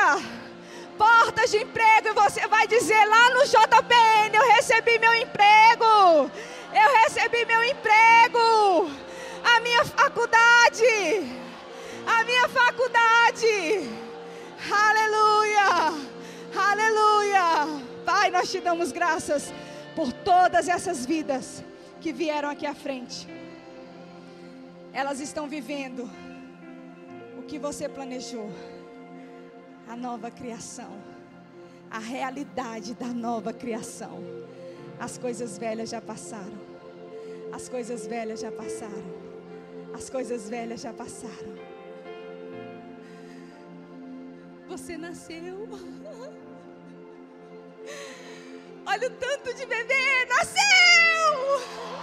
[0.98, 6.32] Portas de emprego e você vai dizer lá no JPN: Eu recebi meu emprego.
[6.74, 8.90] Eu recebi meu emprego.
[9.44, 11.42] A minha faculdade.
[12.08, 13.90] A minha faculdade.
[14.72, 15.94] Aleluia.
[16.56, 17.82] Aleluia.
[18.06, 19.54] Pai, nós te damos graças
[19.96, 21.64] por todas essas vidas
[22.02, 23.28] que vieram aqui à frente.
[24.94, 26.10] Elas estão vivendo
[27.38, 28.50] o que você planejou,
[29.88, 30.92] a nova criação,
[31.90, 34.22] a realidade da nova criação.
[35.00, 36.66] As coisas velhas já passaram.
[37.52, 39.26] As coisas velhas já passaram.
[39.94, 41.56] As coisas velhas já passaram.
[44.68, 45.68] Você nasceu.
[48.96, 50.26] Olha tanto de bebê!
[50.30, 51.95] Nasceu!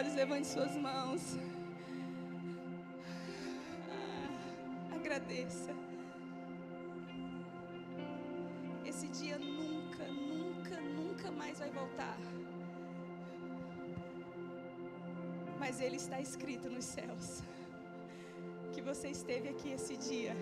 [0.00, 1.22] Olhos, levante suas mãos.
[3.96, 5.72] Ah, agradeça.
[8.90, 12.18] Esse dia nunca, nunca, nunca mais vai voltar.
[15.58, 17.42] Mas ele está escrito nos céus.
[18.72, 20.34] Que você esteve aqui esse dia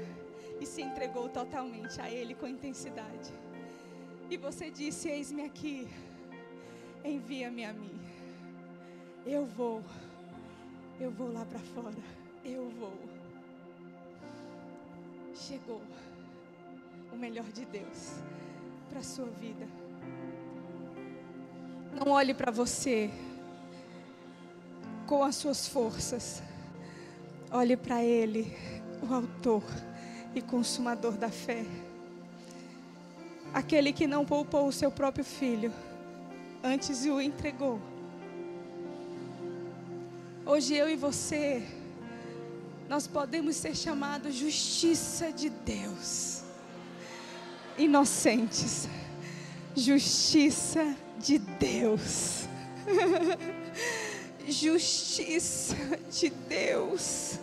[0.60, 3.32] e se entregou totalmente a Ele com intensidade.
[4.30, 5.88] E você disse: Eis-me aqui,
[7.04, 7.98] envia-me a mim.
[9.30, 9.82] Eu vou,
[10.98, 11.94] eu vou lá para fora,
[12.42, 12.94] eu vou.
[15.34, 15.82] Chegou
[17.12, 18.14] o melhor de Deus
[18.88, 19.68] para sua vida.
[21.92, 23.10] Não olhe para você
[25.06, 26.42] com as suas forças.
[27.50, 28.56] Olhe para Ele,
[29.06, 29.62] o Autor
[30.34, 31.66] e Consumador da fé.
[33.52, 35.70] Aquele que não poupou o seu próprio filho,
[36.64, 37.97] antes o entregou.
[40.50, 41.62] Hoje eu e você,
[42.88, 46.42] nós podemos ser chamados justiça de Deus.
[47.76, 48.88] Inocentes.
[49.76, 52.48] Justiça de Deus.
[54.48, 55.76] justiça
[56.10, 57.38] de Deus.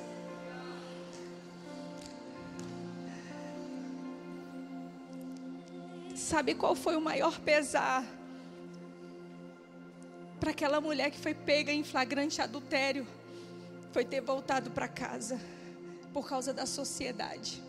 [6.16, 8.04] Sabe qual foi o maior pesar
[10.40, 13.08] para aquela mulher que foi pega em flagrante adultério?
[13.92, 15.40] Foi ter voltado para casa
[16.14, 17.62] por causa da sociedade.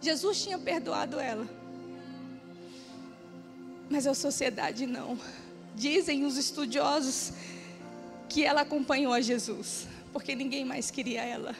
[0.00, 1.48] Jesus tinha perdoado ela,
[3.90, 5.18] mas a sociedade não.
[5.74, 7.32] Dizem os estudiosos
[8.28, 11.54] que ela acompanhou a Jesus, porque ninguém mais queria ela.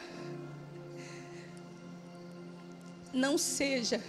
[3.11, 4.03] Não seja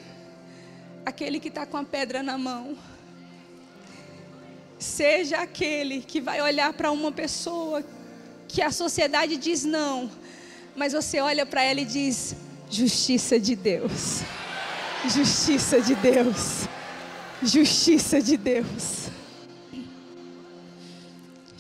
[1.05, 2.77] aquele que está com a pedra na mão.
[4.81, 7.85] Seja aquele que vai olhar para uma pessoa
[8.49, 10.11] que a sociedade diz não,
[10.75, 12.35] mas você olha para ela e diz:
[12.69, 14.23] justiça de Deus,
[15.15, 16.67] justiça de Deus,
[17.43, 19.11] justiça de Deus.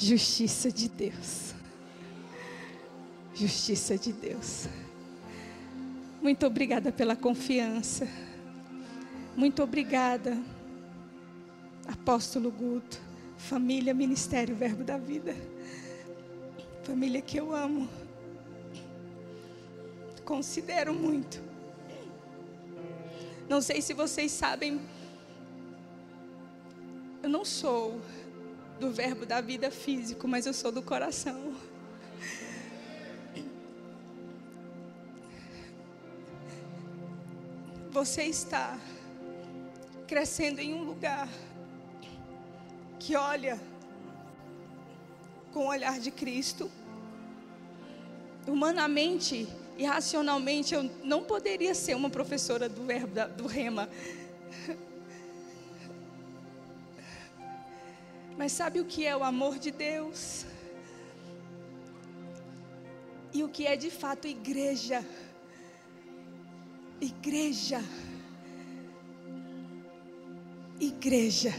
[0.02, 1.54] Justiça de Deus.
[3.34, 4.66] Justiça de Deus.
[6.22, 8.08] Muito obrigada pela confiança.
[9.36, 10.38] Muito obrigada,
[11.86, 12.98] Apóstolo Guto,
[13.48, 15.34] família, ministério, Verbo da Vida.
[16.82, 17.88] Família que eu amo.
[20.24, 21.42] Considero muito.
[23.48, 24.80] Não sei se vocês sabem,
[27.22, 28.00] eu não sou
[28.78, 31.52] do verbo da vida físico, mas eu sou do coração.
[37.90, 38.78] Você está
[40.06, 41.28] crescendo em um lugar
[43.00, 43.58] que olha
[45.52, 46.70] com o olhar de Cristo.
[48.46, 49.48] Humanamente
[49.80, 53.88] e racionalmente, eu não poderia ser uma professora do verbo do rema.
[58.36, 60.44] Mas sabe o que é o amor de Deus?
[63.32, 65.02] E o que é de fato igreja?
[67.00, 67.82] Igreja.
[70.78, 71.54] Igreja,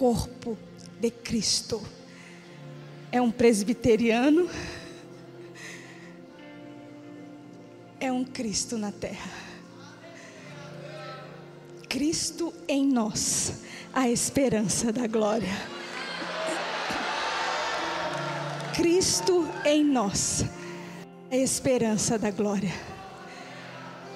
[0.00, 0.56] corpo
[0.98, 1.78] de Cristo.
[3.12, 4.48] É um presbiteriano.
[8.00, 9.30] É um Cristo na terra.
[11.86, 13.60] Cristo em nós,
[13.92, 15.54] a esperança da glória.
[18.74, 20.46] Cristo em nós,
[21.30, 22.72] a esperança da glória.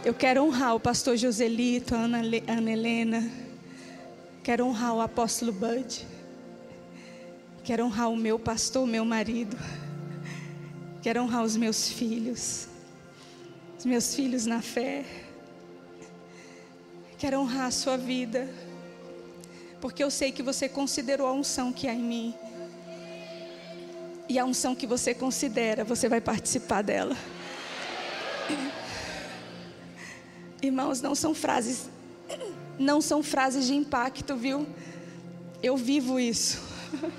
[0.03, 3.44] Eu quero honrar o pastor Joselito, a Ana, Ana Helena,
[4.45, 6.07] quero honrar o apóstolo Bud,
[7.65, 9.57] quero honrar o meu pastor, meu marido,
[11.01, 12.69] quero honrar os meus filhos,
[13.79, 15.03] os meus filhos na fé,
[17.17, 18.47] quero honrar a sua vida,
[19.81, 22.35] porque eu sei que você considerou a unção que há em mim.
[24.29, 27.17] E a unção que você considera, você vai participar dela.
[30.63, 31.89] Irmãos, não são frases,
[32.79, 34.67] não são frases de impacto, viu?
[35.63, 36.63] Eu vivo isso.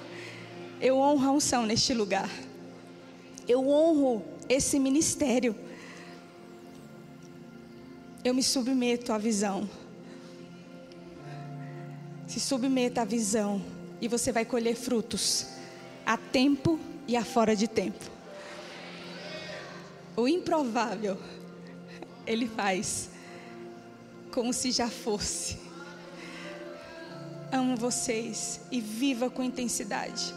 [0.82, 2.30] Eu honro a unção neste lugar.
[3.48, 5.56] Eu honro esse ministério.
[8.23, 9.69] Eu me submeto à visão.
[12.27, 13.61] Se submeta à visão
[14.02, 15.48] e você vai colher frutos
[16.06, 18.03] a tempo e a fora de tempo.
[20.15, 21.18] O improvável
[22.26, 23.10] Ele faz
[24.36, 25.57] como se já fosse.
[27.49, 30.36] Amo vocês e viva com intensidade.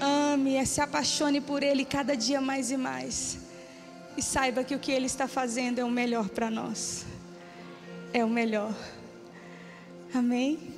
[0.00, 3.38] Ame, se apaixone por Ele cada dia mais e mais.
[4.16, 7.04] E saiba que o que Ele está fazendo é o melhor para nós.
[8.12, 8.72] É o melhor.
[10.14, 10.75] Amém?